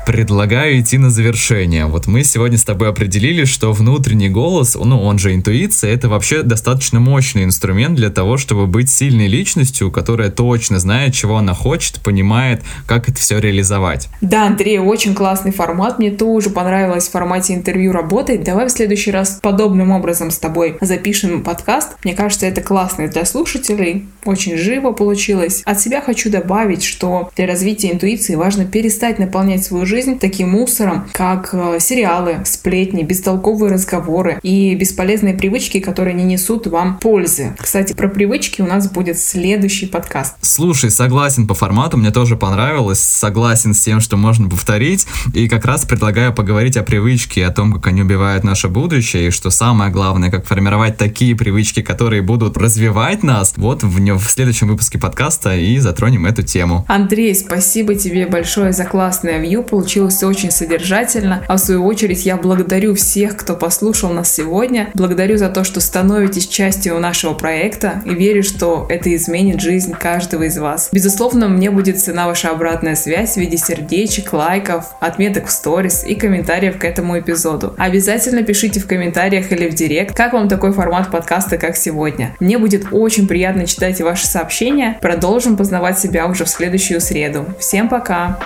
Предлагаю 0.09 0.81
идти 0.81 0.97
на 0.97 1.11
завершение. 1.11 1.85
Вот 1.85 2.07
мы 2.07 2.25
сегодня 2.25 2.57
с 2.57 2.65
тобой 2.65 2.89
определили, 2.89 3.45
что 3.45 3.75
внутренний 3.75 4.31
голос, 4.31 4.75
ну 4.75 5.03
он 5.03 5.19
же 5.19 5.35
интуиция, 5.35 5.93
это 5.93 6.09
вообще 6.09 6.41
достаточно 6.41 6.99
мощный 6.99 7.45
инструмент 7.45 7.95
для 7.95 8.09
того, 8.09 8.39
чтобы 8.39 8.67
быть 8.67 8.89
сильной 8.89 9.27
личностью, 9.27 9.91
которая 9.91 10.31
точно 10.31 10.79
знает, 10.79 11.13
чего 11.13 11.37
она 11.37 11.53
хочет, 11.53 12.01
понимает, 12.01 12.63
как 12.87 13.11
это 13.11 13.19
все 13.19 13.39
реализовать. 13.39 14.09
Да, 14.23 14.47
Андрей, 14.47 14.79
очень 14.79 15.15
классный 15.15 15.53
формат. 15.53 15.99
Мне 15.99 16.11
тоже 16.11 16.49
понравилось 16.49 17.07
в 17.07 17.11
формате 17.11 17.53
интервью 17.53 17.93
работать. 17.93 18.43
Давай 18.43 18.69
в 18.69 18.71
следующий 18.71 19.11
раз 19.11 19.41
подобным 19.43 19.91
образом 19.91 20.31
с 20.31 20.39
тобой 20.39 20.79
запишем 20.81 21.43
подкаст. 21.43 21.99
Мне 22.03 22.15
кажется, 22.15 22.47
это 22.47 22.63
классно 22.63 23.09
для 23.09 23.27
слушателей. 23.27 24.09
Очень 24.25 24.57
живо 24.57 24.93
получилось. 24.93 25.61
От 25.67 25.83
себя 25.83 26.01
хочу 26.01 26.31
добавить, 26.31 26.83
что 26.83 27.31
для 27.37 27.47
развития 27.47 27.93
интуиции 27.93 28.37
важно 28.37 28.65
перестать 28.65 29.19
наполнять 29.19 29.63
свою 29.63 29.85
жизнь 29.85 29.98
жизнь 29.99 30.21
таким 30.21 30.51
мусором, 30.51 31.09
как 31.13 31.51
э, 31.53 31.79
сериалы, 31.81 32.43
сплетни, 32.45 33.03
бестолковые 33.03 33.73
разговоры 33.73 34.39
и 34.45 34.77
бесполезные 34.77 35.35
привычки, 35.35 35.81
которые 35.81 36.15
не 36.15 36.23
несут 36.23 36.69
вам 36.69 36.99
пользы. 36.99 37.57
Кстати, 37.59 37.95
про 37.95 38.07
привычки 38.07 38.63
у 38.63 38.67
нас 38.67 38.89
будет 38.89 39.19
следующий 39.19 39.87
подкаст. 39.87 40.37
Слушай, 40.41 40.93
согласен 40.93 41.49
по 41.49 41.55
формату, 41.55 41.97
мне 41.97 42.13
тоже 42.13 42.37
понравилось, 42.37 43.01
согласен 43.01 43.75
с 43.75 43.81
тем, 43.81 43.99
что 43.99 44.17
можно 44.17 44.49
повторить, 44.49 45.05
и 45.35 45.49
как 45.49 45.65
раз 45.65 45.85
предлагаю 45.85 46.33
поговорить 46.33 46.77
о 46.77 46.85
привычке, 46.85 47.45
о 47.45 47.51
том, 47.51 47.73
как 47.73 47.89
они 47.89 48.03
убивают 48.03 48.45
наше 48.45 48.69
будущее, 48.69 49.27
и 49.27 49.31
что 49.31 49.51
самое 49.51 49.91
главное, 49.91 50.31
как 50.31 50.47
формировать 50.47 50.97
такие 50.97 51.35
привычки, 51.35 51.83
которые 51.83 52.23
будут 52.23 52.57
развивать 52.57 53.25
нас. 53.25 53.53
Вот 53.57 53.83
в, 53.83 53.99
в 53.99 54.31
следующем 54.31 54.69
выпуске 54.69 54.97
подкаста 54.97 55.57
и 55.57 55.77
затронем 55.79 56.25
эту 56.25 56.45
тему. 56.45 56.85
Андрей, 56.87 57.35
спасибо 57.35 57.97
тебе 57.97 58.27
большое 58.27 58.73
за 58.73 58.85
классное 58.85 59.41
вью, 59.41 59.65
получилось 59.89 60.23
очень 60.23 60.51
содержательно. 60.51 61.43
А 61.49 61.57
в 61.57 61.61
свою 61.61 61.87
очередь 61.87 62.27
я 62.27 62.37
благодарю 62.37 62.95
всех, 62.95 63.39
кто 63.39 63.57
послушал 63.57 64.11
нас 64.11 64.31
сегодня. 64.31 64.91
Благодарю 64.93 65.39
за 65.39 65.49
то, 65.49 65.65
что 65.65 65.81
становитесь 65.81 66.47
частью 66.47 67.01
нашего 67.01 67.33
проекта 67.33 68.03
и 68.05 68.11
верю, 68.11 68.43
что 68.43 68.85
это 68.91 69.15
изменит 69.17 69.63
жизнь 69.63 69.95
каждого 69.95 70.43
из 70.43 70.59
вас. 70.59 70.91
Безусловно, 70.93 71.49
мне 71.49 71.71
будет 71.71 71.99
цена 71.99 72.27
ваша 72.27 72.51
обратная 72.51 72.97
связь 72.97 73.35
в 73.35 73.37
виде 73.39 73.57
сердечек, 73.57 74.35
лайков, 74.35 74.95
отметок 75.01 75.47
в 75.47 75.51
сторис 75.51 76.05
и 76.05 76.15
комментариев 76.15 76.79
к 76.79 76.85
этому 76.85 77.19
эпизоду. 77.19 77.75
Обязательно 77.79 78.43
пишите 78.43 78.81
в 78.81 78.87
комментариях 78.87 79.51
или 79.53 79.71
в 79.71 79.75
директ, 79.75 80.15
как 80.15 80.35
вам 80.35 80.51
такой 80.51 80.75
формат 80.75 81.11
подкаста, 81.11 81.57
как 81.57 81.79
сегодня. 81.79 82.37
Мне 82.41 82.59
будет 82.59 82.89
очень 82.93 83.27
приятно 83.27 83.65
читать 83.65 84.03
ваши 84.03 84.27
сообщения. 84.27 84.99
Продолжим 85.01 85.57
познавать 85.57 85.99
себя 85.99 86.27
уже 86.27 86.45
в 86.45 86.51
следующую 86.51 87.01
среду. 87.01 87.47
Всем 87.59 87.89
пока! 87.89 88.39